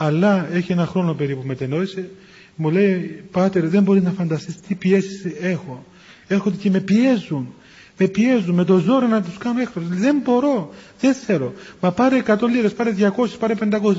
αλλά 0.00 0.48
έχει 0.52 0.72
ένα 0.72 0.86
χρόνο 0.86 1.14
περίπου 1.14 1.42
μετενόησε. 1.46 2.10
Μου 2.56 2.70
λέει 2.70 3.24
πάτερ 3.30 3.68
δεν 3.68 3.82
μπορεί 3.82 4.00
να 4.00 4.10
φανταστείς 4.10 4.60
τι 4.60 4.74
πιέσεις 4.74 5.24
έχω. 5.40 5.84
Έρχονται 6.26 6.56
και 6.56 6.70
με 6.70 6.80
πιέζουν. 6.80 7.54
Με 7.98 8.06
πιέζουν 8.06 8.54
με 8.54 8.64
το 8.64 8.78
ζόρο 8.78 9.06
να 9.06 9.22
τους 9.22 9.38
κάνω 9.38 9.60
έκτος 9.60 9.82
δεν 9.88 10.20
μπορώ, 10.24 10.74
δεν 11.00 11.14
θέλω. 11.14 11.54
Μα 11.80 11.92
πάρε 11.92 12.22
100 12.26 12.36
λίρες, 12.50 12.72
πάρε 12.72 12.94
200, 12.98 13.28
πάρε 13.38 13.54
500 13.60 13.94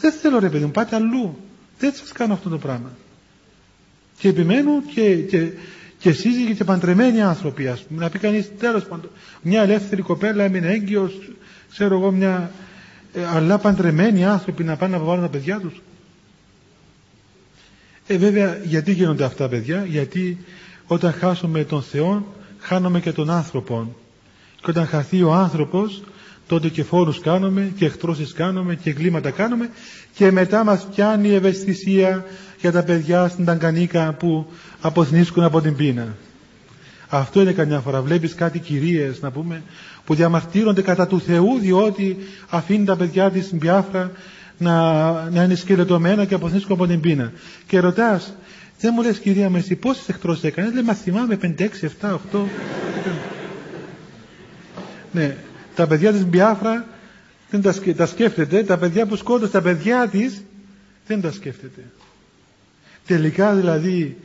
δεν 0.00 0.12
θέλω 0.12 0.38
ρε 0.38 0.48
παιδί 0.48 0.64
μου, 0.64 0.70
πάτε 0.70 0.96
αλλού. 0.96 1.36
Δεν 1.78 1.92
σας 1.92 2.12
κάνω 2.12 2.32
αυτό 2.32 2.48
το 2.48 2.58
πράγμα 2.58 2.90
και 4.18 4.28
επιμένουν 4.28 4.82
και, 4.94 5.14
και, 5.14 5.48
και 5.98 6.12
σύζυγοι 6.12 6.54
και 6.54 6.64
παντρεμένοι 6.64 7.22
άνθρωποι 7.22 7.68
ας 7.68 7.80
πούμε. 7.80 8.00
Να 8.00 8.10
πει 8.10 8.18
κανείς 8.18 8.50
τέλος 8.58 8.84
πάντων 8.84 9.10
μια 9.42 9.62
ελεύθερη 9.62 10.02
κοπέλα 10.02 10.44
έμεινε 10.44 10.68
έγκυος 10.68 11.12
ξέρω 11.70 11.98
εγώ 11.98 12.10
μια 12.10 12.52
ε, 13.14 13.24
αλλά 13.26 13.58
παντρεμένοι 13.58 14.24
άνθρωποι 14.24 14.64
να 14.64 14.76
πάνε 14.76 14.96
να 14.96 15.02
βάλουν 15.02 15.22
τα 15.22 15.28
παιδιά 15.28 15.60
τους 15.60 15.82
ε 18.06 18.16
βέβαια 18.16 18.58
γιατί 18.64 18.92
γίνονται 18.92 19.24
αυτά 19.24 19.48
παιδιά; 19.48 19.84
Γιατί 19.84 20.38
όταν 20.86 21.12
χάσουμε 21.12 21.64
τον 21.64 21.82
Θεό 21.82 22.34
χάνουμε 22.58 23.00
και 23.00 23.12
τον 23.12 23.30
άνθρωπο 23.30 23.94
και 24.60 24.70
όταν 24.70 24.86
χαθεί 24.86 25.22
ο 25.22 25.32
άνθρωπος 25.32 26.02
τότε 26.46 26.68
και 26.68 26.82
φόρους 26.82 27.20
κάνουμε 27.20 27.72
και 27.76 27.84
εχθρώσεις 27.84 28.32
κάνουμε 28.32 28.74
και 28.74 28.90
εγκλήματα 28.90 29.30
κάνουμε 29.30 29.70
και 30.14 30.30
μετά 30.30 30.64
μας 30.64 30.86
πιάνει 30.94 31.28
η 31.28 31.34
ευαισθησία 31.34 32.24
για 32.60 32.72
τα 32.72 32.82
παιδιά 32.82 33.28
στην 33.28 33.44
Ταγκανίκα 33.44 34.12
που 34.12 34.46
αποθνίσκουν 34.80 35.42
από 35.42 35.60
την 35.60 35.76
πείνα. 35.76 36.16
Αυτό 37.08 37.40
είναι 37.40 37.52
καμιά 37.52 37.80
φορά. 37.80 38.02
Βλέπεις 38.02 38.34
κάτι 38.34 38.58
κυρίες 38.58 39.20
να 39.20 39.30
πούμε 39.30 39.62
που 40.04 40.14
διαμαρτύρονται 40.14 40.82
κατά 40.82 41.06
του 41.06 41.20
Θεού 41.20 41.58
διότι 41.58 42.16
αφήνει 42.48 42.84
τα 42.84 42.96
παιδιά 42.96 43.30
της 43.30 43.44
στην 43.44 43.58
Πιάφρα 43.58 44.10
να, 44.58 45.12
να 45.30 45.42
είναι 45.42 45.54
σκελετωμένα 45.54 46.24
και 46.24 46.34
αποθνίσκουν 46.34 46.72
από 46.72 46.86
την 46.86 47.00
πείνα. 47.00 47.32
Και 47.66 47.78
ρωτάς, 47.80 48.34
δεν 48.80 48.92
μου 48.96 49.02
λες 49.02 49.18
κυρία 49.18 49.50
με 49.50 49.58
εσύ 49.58 49.74
πόσες 49.74 50.08
εχθρώσεις 50.08 50.44
έκανες; 50.44 50.72
Λέει, 50.72 50.82
μα 50.82 50.94
θυμάμαι 50.94 51.38
5, 51.42 51.54
6, 51.58 51.88
7, 52.00 52.18
8. 52.32 52.40
ναι, 55.12 55.36
τα 55.74 55.86
παιδιά 55.86 56.12
της 56.12 56.24
Μπιάφρα 56.26 56.86
δεν 57.50 57.62
τα, 57.62 57.74
τα 57.96 58.06
σκέφτεται, 58.06 58.62
τα 58.62 58.78
παιδιά 58.78 59.06
που 59.06 59.16
σκότωσε 59.16 59.52
τα 59.52 59.62
παιδιά 59.62 60.08
της 60.08 60.42
δεν 61.06 61.20
τα 61.20 61.32
σκέφτεται. 61.32 61.80
Τελικά 63.06 63.54
δηλαδή 63.54 64.16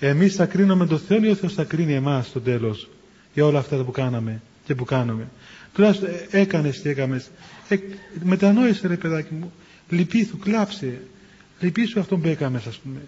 εμείς 0.00 0.34
θα 0.34 0.46
κρίνουμε 0.46 0.86
το 0.86 0.98
Θεό 0.98 1.24
ή 1.24 1.30
ο 1.30 1.34
Θεός 1.34 1.54
θα 1.54 1.64
κρίνει 1.64 1.94
εμάς 1.94 2.26
στο 2.26 2.40
τέλος 2.40 2.88
για 3.34 3.44
όλα 3.44 3.58
αυτά 3.58 3.84
που 3.84 3.90
κάναμε 3.90 4.42
και 4.64 4.74
που 4.74 4.84
κάνουμε. 4.84 5.28
Τουλάχιστον 5.74 6.08
ε, 6.08 6.26
έκανες 6.30 6.78
και 6.78 6.88
έκαμες. 6.88 7.30
Ε, 7.68 7.76
μετανόησε 8.22 8.86
ρε 8.86 8.96
παιδάκι 8.96 9.34
μου. 9.34 9.52
Λυπήθου, 9.88 10.38
κλάψε. 10.38 11.00
Λυπήσου 11.60 12.00
αυτόν 12.00 12.20
που 12.20 12.28
έκαμες 12.28 12.66
ας 12.66 12.76
πούμε. 12.76 13.00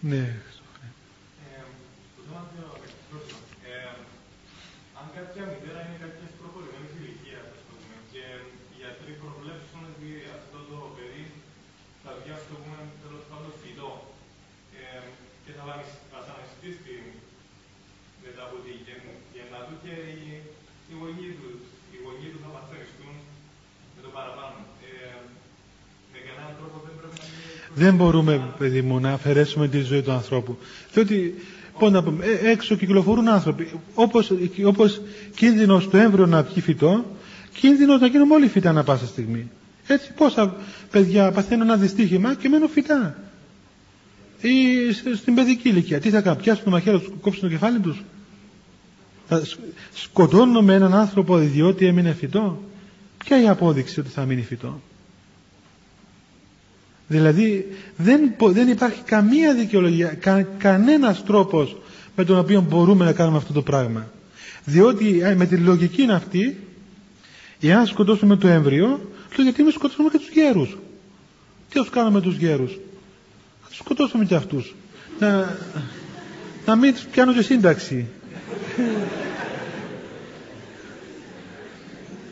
Ναι. 0.00 0.34
Δεν 27.78 27.94
μπορούμε, 27.94 28.54
παιδί 28.58 28.82
μου, 28.82 29.00
να 29.00 29.12
αφαιρέσουμε 29.12 29.68
τη 29.68 29.80
ζωή 29.80 30.02
του 30.02 30.12
ανθρώπου. 30.12 30.58
Διότι, 30.92 31.34
πώς 31.78 31.90
να 31.92 32.02
πούμε, 32.02 32.24
ε, 32.24 32.50
έξω 32.50 32.74
κυκλοφορούν 32.76 33.28
άνθρωποι. 33.28 33.70
Όπως, 33.94 34.32
όπως 34.64 35.00
κίνδυνος 35.36 35.88
του 35.88 35.96
έμβριο 35.96 36.26
να 36.26 36.42
βγει 36.42 36.60
φυτό, 36.60 37.04
κίνδυνος 37.54 38.00
να 38.00 38.06
γίνουμε 38.06 38.34
όλοι 38.34 38.48
φυτά 38.48 38.72
να 38.72 38.82
πάσα 38.84 39.06
στιγμή. 39.06 39.50
Έτσι, 39.86 40.12
πόσα 40.12 40.54
παιδιά 40.90 41.30
παθαίνουν 41.30 41.68
ένα 41.68 41.76
δυστύχημα 41.76 42.34
και 42.34 42.48
μένουν 42.48 42.68
φυτά. 42.68 43.16
Ή 44.40 44.92
στην 45.16 45.34
παιδική 45.34 45.68
ηλικία. 45.68 46.00
Τι 46.00 46.10
θα 46.10 46.20
κάνουν, 46.20 46.40
πιάσουν 46.42 46.64
το 46.64 46.70
μαχαίρι 46.70 46.98
τους, 46.98 47.08
κόψουν 47.20 47.42
το 47.42 47.48
κεφάλι 47.48 47.78
τους. 47.78 48.02
Θα 49.28 49.42
σκοτώνουμε 49.94 50.74
έναν 50.74 50.94
άνθρωπο 50.94 51.36
διότι 51.38 51.86
έμεινε 51.86 52.12
φυτό. 52.12 52.62
Ποια 53.24 53.42
η 53.42 53.48
απόδειξη 53.48 54.00
ότι 54.00 54.08
θα 54.08 54.24
μείνει 54.24 54.42
φυτό; 54.42 54.80
Δηλαδή 57.08 57.66
δεν, 57.96 58.34
δεν 58.38 58.68
υπάρχει 58.68 59.02
καμία 59.02 59.54
δικαιολογία, 59.54 60.08
κα, 60.08 60.42
κανένας 60.42 61.24
τρόπος 61.24 61.76
με 62.16 62.24
τον 62.24 62.38
οποίο 62.38 62.60
μπορούμε 62.60 63.04
να 63.04 63.12
κάνουμε 63.12 63.36
αυτό 63.36 63.52
το 63.52 63.62
πράγμα. 63.62 64.06
Διότι 64.64 65.20
ε, 65.22 65.34
με 65.34 65.46
τη 65.46 65.56
λογική 65.56 66.02
είναι 66.02 66.14
αυτή, 66.14 66.56
εάν 67.60 67.86
σκοτώσουμε 67.86 68.36
το 68.36 68.48
έμβριο, 68.48 69.10
λέω 69.36 69.44
γιατί 69.44 69.62
μην 69.62 69.72
σκοτώσουμε 69.72 70.08
και 70.08 70.18
τους 70.18 70.28
γέρους. 70.28 70.76
Τι 71.68 71.78
τους 71.78 71.90
κάνουμε 71.90 72.20
τους 72.20 72.36
γέρους. 72.36 72.72
Θα 73.62 73.68
τους 73.68 73.76
σκοτώσουμε 73.76 74.24
και 74.24 74.34
αυτούς. 74.34 74.74
Να, 75.18 75.56
να 76.66 76.76
μην 76.76 76.94
τους 76.94 77.04
πιάνω 77.04 77.32
και 77.32 77.42
σύνταξη. 77.42 78.06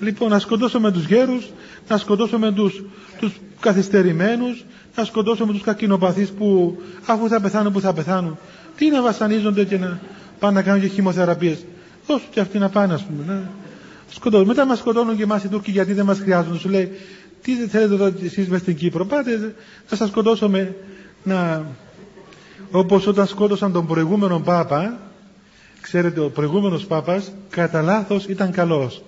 λοιπόν, 0.00 0.30
να 0.30 0.38
σκοτώσουμε 0.38 0.92
τους 0.92 1.06
γέρους, 1.06 1.50
να 1.88 1.96
σκοτώσουμε 1.98 2.52
τους, 2.52 2.82
τους 3.20 3.32
καθυστερημένους, 3.60 4.64
να 4.96 5.04
σκοτώσουμε 5.04 5.52
τους 5.52 5.62
κακινοπαθείς 5.62 6.30
που 6.30 6.78
αφού 7.06 7.28
θα 7.28 7.40
πεθάνουν 7.40 7.72
που 7.72 7.80
θα 7.80 7.92
πεθάνουν. 7.92 8.38
Τι 8.76 8.90
να 8.90 9.02
βασανίζονται 9.02 9.64
και 9.64 9.78
να 9.78 10.00
πάνε 10.38 10.54
να 10.54 10.62
κάνουν 10.62 10.80
και 10.80 10.86
χημοθεραπείες. 10.86 11.64
Δώσουν 12.06 12.28
και 12.30 12.40
αυτοί 12.40 12.58
να 12.58 12.68
πάνε 12.68 12.94
ας 12.94 13.04
πούμε. 13.04 13.24
Να 13.26 13.50
σκοτώσουν. 14.14 14.46
Μετά 14.46 14.64
μας 14.66 14.78
σκοτώνουν 14.78 15.16
και 15.16 15.22
εμάς 15.22 15.44
οι 15.44 15.48
Τούρκοι 15.48 15.70
γιατί 15.70 15.92
δεν 15.92 16.04
μας 16.04 16.18
χρειάζονται. 16.18 16.58
Σου 16.58 16.68
λέει 16.68 16.90
τι 17.42 17.56
δεν 17.56 17.68
θέλετε 17.68 17.94
εδώ 17.94 18.12
εσείς 18.24 18.48
μες 18.48 18.60
στην 18.60 18.76
Κύπρο. 18.76 19.04
Πάτε 19.06 19.54
θα 19.86 19.96
σας 19.96 20.08
σκοτώσουμε 20.08 20.74
να... 21.22 21.64
Όπως 22.70 23.06
όταν 23.06 23.26
σκότωσαν 23.26 23.72
τον 23.72 23.86
προηγούμενο 23.86 24.40
Πάπα, 24.40 24.98
ξέρετε 25.80 26.20
ο 26.20 26.30
προηγούμενος 26.30 26.86
Πάπας 26.86 27.32
κατά 27.50 27.82
λάθος 27.82 28.24
ήταν 28.26 28.50
καλός 28.50 29.02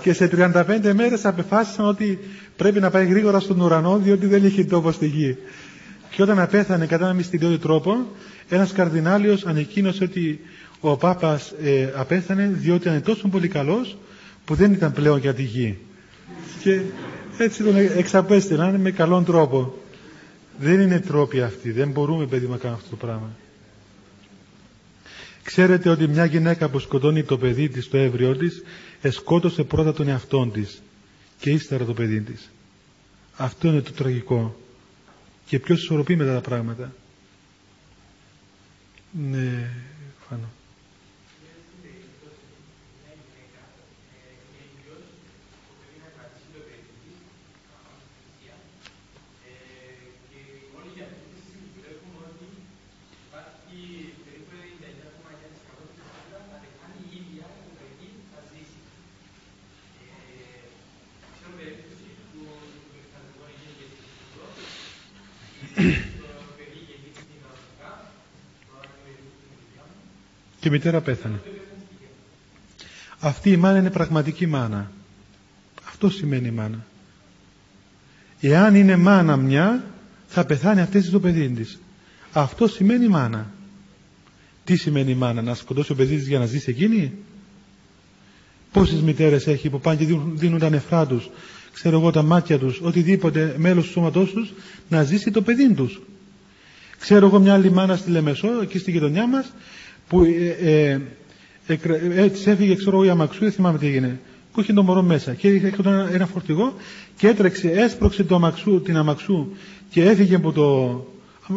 και 0.00 0.12
σε 0.12 0.30
35 0.36 0.92
μέρες 0.94 1.24
απεφάσισαν 1.24 1.86
ότι 1.86 2.18
πρέπει 2.56 2.80
να 2.80 2.90
πάει 2.90 3.06
γρήγορα 3.06 3.40
στον 3.40 3.60
ουρανό 3.60 3.98
διότι 3.98 4.26
δεν 4.26 4.44
είχε 4.44 4.64
τόπο 4.64 4.92
στη 4.92 5.06
γη. 5.06 5.36
Και 6.10 6.22
όταν 6.22 6.38
απέθανε 6.38 6.86
κατά 6.86 7.04
ένα 7.04 7.14
μυστηριώδη 7.14 7.58
τρόπο, 7.58 7.96
ένας 8.48 8.72
καρδινάλιος 8.72 9.46
ανεκκίνωσε 9.46 10.04
ότι 10.04 10.40
ο 10.80 10.96
Πάπας 10.96 11.52
ε, 11.62 11.92
απέθανε 11.96 12.46
διότι 12.46 12.88
ήταν 12.88 13.02
τόσο 13.02 13.28
πολύ 13.28 13.48
καλός 13.48 13.96
που 14.44 14.54
δεν 14.54 14.72
ήταν 14.72 14.92
πλέον 14.92 15.18
για 15.18 15.34
τη 15.34 15.42
γη. 15.42 15.78
Και 16.62 16.80
έτσι 17.38 17.62
τον 17.62 17.76
εξαπέστειλαν 17.76 18.74
με 18.80 18.90
καλόν 18.90 19.24
τρόπο. 19.24 19.78
Δεν 20.58 20.80
είναι 20.80 21.00
τρόποι 21.00 21.42
αυτοί. 21.42 21.70
Δεν 21.70 21.90
μπορούμε 21.90 22.26
παιδί 22.26 22.46
να 22.46 22.56
κάνουμε 22.56 22.78
αυτό 22.82 22.96
το 22.96 23.06
πράγμα. 23.06 23.30
Ξέρετε 25.42 25.88
ότι 25.88 26.08
μια 26.08 26.24
γυναίκα 26.24 26.68
που 26.68 26.78
σκοτώνει 26.78 27.22
το 27.22 27.38
παιδί 27.38 27.68
της, 27.68 27.88
το 27.88 27.96
έμβριό 27.96 28.36
της, 28.36 28.62
εσκότωσε 29.00 29.62
πρώτα 29.62 29.92
τον 29.92 30.08
εαυτόν 30.08 30.52
της 30.52 30.82
και 31.38 31.50
ύστερα 31.50 31.84
το 31.84 31.92
παιδί 31.94 32.20
της. 32.20 32.50
Αυτό 33.36 33.68
είναι 33.68 33.80
το 33.80 33.92
τραγικό. 33.92 34.60
Και 35.46 35.58
ποιος 35.58 35.82
ισορροπεί 35.82 36.16
μετά 36.16 36.32
τα 36.34 36.40
πράγματα. 36.40 36.92
Ναι, 39.30 39.70
και 70.60 70.68
η 70.68 70.70
μητέρα 70.70 71.00
πέθανε. 71.00 71.40
Αυτή 73.20 73.50
η 73.50 73.56
μάνα 73.56 73.78
είναι 73.78 73.90
πραγματική 73.90 74.46
μάνα. 74.46 74.90
Αυτό 75.88 76.10
σημαίνει 76.10 76.50
μάνα. 76.50 76.84
Εάν 78.40 78.74
είναι 78.74 78.96
μάνα 78.96 79.36
μια, 79.36 79.84
θα 80.28 80.44
πεθάνει 80.44 80.80
αυτή 80.80 81.10
το 81.10 81.20
παιδί 81.20 81.48
της. 81.48 81.78
Αυτό 82.32 82.66
σημαίνει 82.66 83.08
μάνα. 83.08 83.50
Τι 84.64 84.76
σημαίνει 84.76 85.14
μάνα, 85.14 85.42
να 85.42 85.54
σκοτώσει 85.54 85.92
ο 85.92 85.94
παιδί 85.94 86.16
της 86.16 86.28
για 86.28 86.38
να 86.38 86.46
ζήσει 86.46 86.70
εκείνη; 86.70 87.12
Πόσες 88.72 89.00
μητέρες 89.00 89.46
έχει 89.46 89.70
που 89.70 89.80
πάνε 89.80 90.04
και 90.04 90.18
δίνουν 90.32 90.58
τα 90.58 90.70
νεφρά 90.70 91.06
τους, 91.06 91.30
ξέρω 91.72 91.98
εγώ 91.98 92.10
τα 92.10 92.22
μάτια 92.22 92.58
τους, 92.58 92.80
οτιδήποτε 92.82 93.54
μέλος 93.58 93.84
του 93.84 93.90
σώματός 93.90 94.32
τους, 94.32 94.52
να 94.88 95.02
ζήσει 95.02 95.30
το 95.30 95.42
παιδί 95.42 95.74
τους. 95.74 96.00
Ξέρω 96.98 97.26
εγώ 97.26 97.38
μια 97.38 97.54
άλλη 97.54 97.70
μάνα 97.70 97.96
στη 97.96 98.10
Λεμεσό, 98.10 98.48
εκεί 98.62 98.78
στη 98.78 98.90
γειτονιά 98.90 99.26
μας, 99.26 99.52
που 100.10 100.22
ε, 100.22 100.56
ε, 100.70 101.00
ε, 101.66 101.78
έτσι 102.22 102.50
έφυγε 102.50 102.74
ξέρω 102.74 102.96
εγώ 102.96 103.04
η 103.04 103.08
αμαξού, 103.08 103.38
δεν 103.40 103.52
θυμάμαι 103.52 103.78
τι 103.78 103.86
έγινε 103.86 104.20
που 104.52 104.60
είχε 104.60 104.72
το 104.72 104.82
μωρό 104.82 105.02
μέσα. 105.02 105.34
Και 105.34 105.48
είχε 105.48 105.74
ένα 106.12 106.26
φορτηγό 106.26 106.74
και 107.16 107.28
έτρεξε, 107.28 107.70
έσπρωξε 107.70 108.24
το 108.24 108.34
αμαξού, 108.34 108.80
την 108.80 108.96
αμαξού 108.96 109.46
και 109.90 110.04
έφυγε 110.04 110.34
από 110.34 110.52
το 110.52 111.06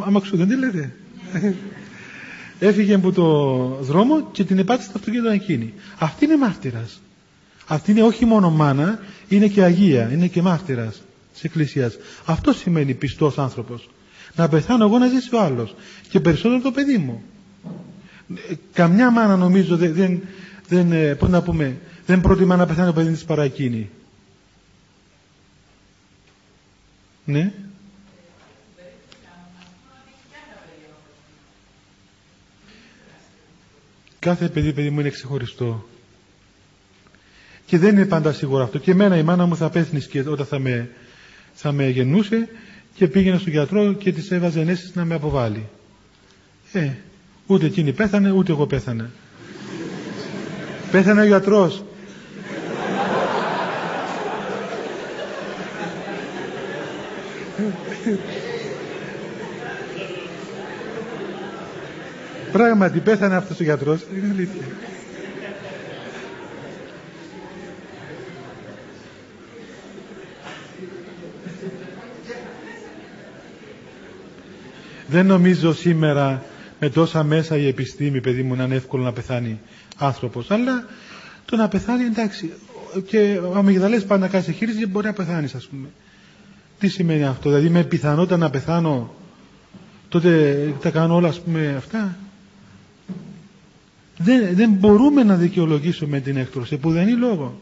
αμαξού 0.05 0.37
δεν 0.37 0.47
τη 0.47 0.55
λέτε; 0.55 0.93
Έφυγε 2.59 2.93
από 2.93 3.11
το 3.11 3.27
δρόμο 3.81 4.29
και 4.31 4.43
την 4.43 4.57
επάτησε 4.57 4.87
το 4.87 4.93
αυτοκίνητο 4.97 5.29
εκείνη. 5.29 5.73
Αυτή 5.97 6.25
είναι 6.25 6.37
μάρτυρας. 6.37 7.01
Αυτή 7.67 7.91
είναι 7.91 8.03
όχι 8.03 8.25
μόνο 8.25 8.49
μάνα 8.49 8.99
είναι 9.27 9.47
και 9.47 9.63
Αγία, 9.63 10.09
είναι 10.13 10.27
και 10.27 10.41
μάρτυρας 10.41 11.01
της 11.33 11.43
Εκκλησίας. 11.43 11.97
Αυτό 12.25 12.53
σημαίνει 12.53 12.93
πιστός 12.93 13.37
άνθρωπος. 13.37 13.89
Να 14.35 14.47
πεθάνω 14.47 14.85
εγώ 14.85 14.97
να 14.97 15.07
ζήσει 15.07 15.35
ο 15.35 15.39
άλλος 15.39 15.75
και 16.09 16.19
περισσότερο 16.19 16.61
το 16.61 16.71
παιδί 16.71 16.97
μου 16.97 17.23
καμιά 18.73 19.11
μάνα 19.11 19.35
νομίζω 19.35 19.77
δεν, 19.77 19.93
δεν, 19.93 20.21
δεν, 20.67 20.91
ε, 20.91 21.15
πώς 21.15 21.29
να 21.29 21.41
πούμε, 21.41 21.77
δεν 22.05 22.21
προτιμά 22.21 22.55
να 22.55 22.65
πεθάνει 22.65 22.87
το 22.87 22.93
παιδί 22.93 23.11
της 23.11 23.23
παρά 23.25 23.43
εκείνη. 23.43 23.89
Ναι. 27.25 27.53
Κάθε 34.19 34.49
παιδί, 34.49 34.73
παιδί 34.73 34.89
μου 34.89 34.99
είναι 34.99 35.09
ξεχωριστό. 35.09 35.87
Και 37.65 37.77
δεν 37.77 37.95
είναι 37.95 38.05
πάντα 38.05 38.33
σίγουρο 38.33 38.63
αυτό. 38.63 38.79
Και 38.79 38.91
εμένα 38.91 39.17
η 39.17 39.23
μάνα 39.23 39.45
μου 39.45 39.55
θα 39.55 39.69
πέθνει 39.69 40.01
και 40.01 40.19
όταν 40.19 40.45
θα 40.45 40.59
με, 40.59 40.89
θα 41.53 41.71
με 41.71 41.89
γεννούσε 41.89 42.49
και 42.95 43.07
πήγαινε 43.07 43.37
στον 43.37 43.51
γιατρό 43.51 43.93
και 43.93 44.11
της 44.13 44.31
έβαζε 44.31 44.59
ενέσεις 44.59 44.95
να 44.95 45.05
με 45.05 45.15
αποβάλει. 45.15 45.67
Ε, 46.71 46.91
Ούτε 47.47 47.65
εκείνη 47.65 47.91
πέθανε, 47.93 48.31
ούτε 48.31 48.51
εγώ 48.51 48.65
πέθανε. 48.65 49.09
Πέθανε 50.91 51.21
ο 51.21 51.25
γιατρός. 51.25 51.83
Πράγματι 62.51 62.99
πέθανε 62.99 63.35
αυτός 63.35 63.59
ο 63.59 63.63
γιατρός. 63.63 64.01
Είναι 64.15 64.29
αλήθεια. 64.31 64.61
Δεν 75.07 75.25
νομίζω 75.25 75.73
σήμερα 75.73 76.43
με 76.83 76.89
τόσα 76.89 77.23
μέσα 77.23 77.57
η 77.57 77.67
επιστήμη, 77.67 78.21
παιδί 78.21 78.43
μου, 78.43 78.55
να 78.55 78.63
είναι 78.63 78.75
εύκολο 78.75 79.03
να 79.03 79.11
πεθάνει 79.13 79.59
άνθρωπος. 79.97 80.51
Αλλά 80.51 80.85
το 81.45 81.55
να 81.55 81.67
πεθάνει, 81.67 82.03
εντάξει, 82.03 82.51
και 83.05 83.39
ο 83.51 83.55
αμυγδαλές 83.57 84.05
πάει 84.05 84.19
να 84.19 84.27
κάνει 84.27 84.45
εγχείρηση 84.47 84.85
μπορεί 84.87 85.05
να 85.05 85.13
πεθάνεις, 85.13 85.55
ας 85.55 85.65
πούμε. 85.67 85.87
Τι 86.79 86.87
σημαίνει 86.87 87.23
αυτό, 87.23 87.49
δηλαδή 87.49 87.69
με 87.69 87.83
πιθανότητα 87.83 88.37
να 88.37 88.49
πεθάνω, 88.49 89.13
τότε 90.09 90.73
τα 90.81 90.89
κάνω 90.89 91.15
όλα, 91.15 91.27
ας 91.27 91.39
πούμε, 91.41 91.73
αυτά. 91.77 92.17
Δεν, 94.17 94.55
δεν 94.55 94.69
μπορούμε 94.71 95.23
να 95.23 95.35
δικαιολογήσουμε 95.35 96.19
την 96.19 96.37
έκτρωση, 96.37 96.77
που 96.77 96.91
δεν 96.91 97.07
είναι 97.07 97.17
λόγο. 97.17 97.59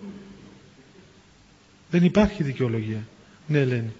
Δεν 1.91 2.03
υπάρχει 2.03 2.43
δικαιολογία. 2.43 3.07
Ναι, 3.47 3.59
Ελένη. 3.59 3.91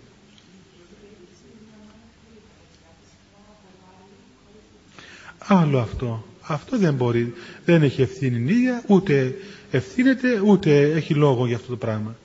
Άλλο 5.48 5.80
αυτό. 5.80 6.26
Αυτό 6.42 6.78
δεν 6.78 6.94
μπορεί. 6.94 7.34
Δεν 7.66 7.84
έχει 7.84 8.02
ευθύνη 8.02 8.38
η 8.52 8.56
ίδια, 8.56 8.84
ούτε 8.88 9.36
ευθύνεται, 9.72 10.42
ούτε 10.46 10.92
έχει 10.92 11.14
λόγο 11.14 11.48
για 11.48 11.56
αυτό 11.56 11.70
το 11.70 11.78
πράγμα. 11.78 12.16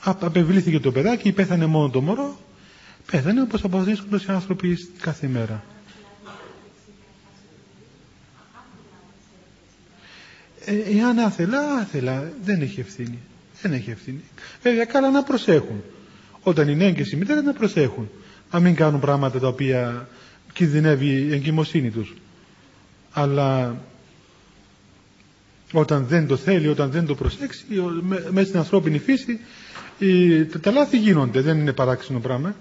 Απευλήθηκε 0.00 0.80
το 0.80 0.92
παιδάκι, 0.92 1.32
πέθανε 1.32 1.66
μόνο 1.66 1.90
το 1.90 2.00
μωρό, 2.00 2.38
πέθανε 3.10 3.42
όπως 3.42 3.64
αποδείσκονται 3.64 4.16
οι 4.16 4.24
άνθρωποι 4.28 4.78
κάθε 5.00 5.26
μέρα. 5.26 5.64
Ε, 10.64 10.98
εάν 10.98 11.18
άθελα, 11.18 11.60
άθελα, 11.80 12.32
δεν 12.44 12.60
έχει 12.60 12.80
ευθύνη. 12.80 13.18
Δεν 13.62 13.72
έχει 13.72 13.90
ευθύνη. 13.90 14.20
Βέβαια, 14.62 14.84
καλά 14.84 15.10
να 15.10 15.22
προσέχουν. 15.22 15.82
Όταν 16.42 16.68
είναι 16.68 16.84
έγκυση 16.84 17.16
μητέρα 17.16 17.42
να 17.42 17.52
προσέχουν. 17.52 18.10
Να 18.52 18.60
μην 18.60 18.74
κάνουν 18.74 19.00
πράγματα 19.00 19.38
τα 19.40 19.48
οποία 19.48 20.08
κινδυνεύει 20.62 21.06
η 21.06 21.32
εγκυμοσύνη 21.32 21.90
τους. 21.90 22.14
Αλλά 23.12 23.76
όταν 25.72 26.06
δεν 26.06 26.26
το 26.26 26.36
θέλει, 26.36 26.68
όταν 26.68 26.90
δεν 26.90 27.06
το 27.06 27.14
προσέξει, 27.14 27.64
μέσα 28.30 28.46
στην 28.46 28.58
ανθρώπινη 28.58 28.98
φύση 28.98 29.38
τα 30.60 30.70
λάθη 30.70 30.98
γίνονται, 30.98 31.40
δεν 31.40 31.58
είναι 31.58 31.72
παράξενο 31.72 32.20
πράγμα. 32.20 32.54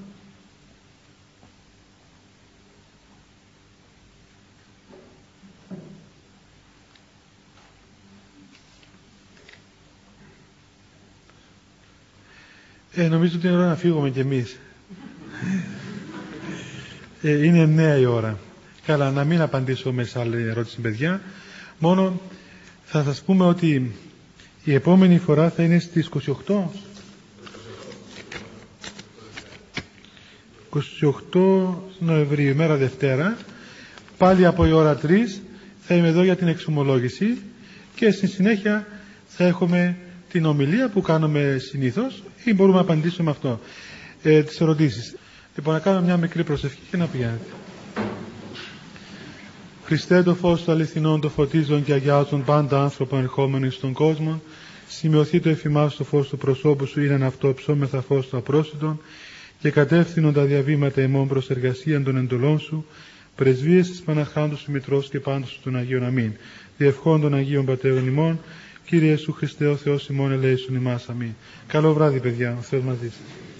Ε, 12.94 13.08
νομίζω 13.08 13.38
ότι 13.38 13.48
είναι 13.48 13.56
ώρα 13.56 13.68
να 13.68 13.76
φύγουμε 13.76 14.10
κι 14.10 14.20
εμείς. 14.20 14.58
Ε, 17.22 17.46
είναι 17.46 17.66
νέα 17.66 17.98
η 17.98 18.06
ώρα. 18.06 18.38
Καλά, 18.86 19.12
να 19.12 19.24
μην 19.24 19.42
απαντήσω 19.42 19.92
με 19.92 20.04
σε 20.04 20.20
άλλη 20.20 20.48
ερώτηση, 20.48 20.80
παιδιά. 20.80 21.22
Μόνο 21.80 22.22
θα 22.84 23.04
σας 23.04 23.22
πούμε 23.22 23.46
ότι 23.46 23.92
η 24.64 24.74
επόμενη 24.74 25.18
φορά 25.18 25.50
θα 25.50 25.64
είναι 25.64 25.80
στις 25.80 26.10
28. 26.48 26.70
28 31.34 31.66
Νοεμβρίου, 32.00 32.50
ημέρα 32.50 32.76
Δευτέρα, 32.76 33.38
πάλι 34.18 34.46
από 34.46 34.66
η 34.66 34.72
ώρα 34.72 35.00
3 35.04 35.42
θα 35.82 35.96
είμαι 35.96 36.08
εδώ 36.08 36.24
για 36.24 36.36
την 36.36 36.48
εξομολόγηση 36.48 37.42
και 37.96 38.12
στη 38.12 38.28
συνέχεια 38.28 38.88
θα 39.28 39.46
έχουμε 39.46 39.98
την 40.32 40.46
ομιλία 40.46 40.90
που 40.90 41.02
κάνουμε 41.02 41.58
συνήθως 41.60 42.24
ή 42.44 42.54
μπορούμε 42.54 42.76
να 42.76 42.82
απαντήσουμε 42.82 43.30
αυτό. 43.30 43.60
Ε, 44.24 44.44
τις 44.44 44.62
ερωτήσεις. 44.62 45.16
Λοιπόν, 45.56 45.74
να 45.74 45.80
κάνουμε 45.80 46.06
μια 46.06 46.18
μικρή 46.18 46.44
προσευχή 46.44 46.80
και 46.92 46.98
να 46.98 47.06
πηγαίνετε. 47.06 47.46
Χριστέ 49.86 50.24
το 50.24 50.36
φως 50.36 50.64
του 50.64 50.72
αληθινών 50.72 51.22
το 51.22 51.30
φωτίζον 51.30 51.84
και 51.84 51.94
αγιάζον 51.94 52.44
πάντα 52.44 52.84
άνθρωπο 52.84 53.18
ερχόμενοι 53.18 53.70
στον 53.70 53.94
κόσμο, 53.94 54.42
σημειωθεί 54.88 55.40
το 55.40 55.50
εφημάς 55.50 55.96
το 55.96 56.04
φως 56.04 56.30
του 56.30 56.38
προσώπου 56.38 56.86
σου, 56.86 57.04
είναι 57.04 57.26
αυτό 57.26 57.54
ψώμεθα 57.54 58.02
φως 58.02 58.28
του 58.28 58.38
απρόσιτον 58.38 59.02
και 59.60 59.70
κατεύθυνον 59.70 60.34
τα 60.34 60.44
διαβήματα 60.44 61.02
ημών 61.02 61.28
προς 61.28 61.50
εργασία 61.50 62.04
των 62.04 62.18
εντολών 62.18 62.60
σου, 62.60 62.86
πρεσβείες 63.36 63.90
της 63.90 64.02
Παναχάντου 64.02 64.56
του 64.56 64.72
Μητρός 64.72 65.10
και 65.10 65.20
πάντως 65.20 65.60
των 65.64 65.76
Αγίων 65.76 66.04
Αμήν. 66.04 66.32
Διευχών 66.78 67.22
των 67.22 67.34
Αγίων 67.34 67.66
Πατέρων 67.66 68.08
ημών, 68.08 68.40
Κύριε 68.86 69.10
Ιησού 69.10 69.32
Χριστέ 69.32 69.68
ο 69.68 69.76
Θεός 69.76 70.08
ημών 70.08 70.32
ελέησον 70.32 70.76
ημάς. 70.76 71.10
Αμήν. 71.10 71.34
Καλό 71.68 71.94
βράδυ 71.94 72.20
παιδιά, 72.20 72.56
ο 72.60 72.62
Θεός 72.62 72.84
μαζί 72.84 73.10
σας. 73.10 73.51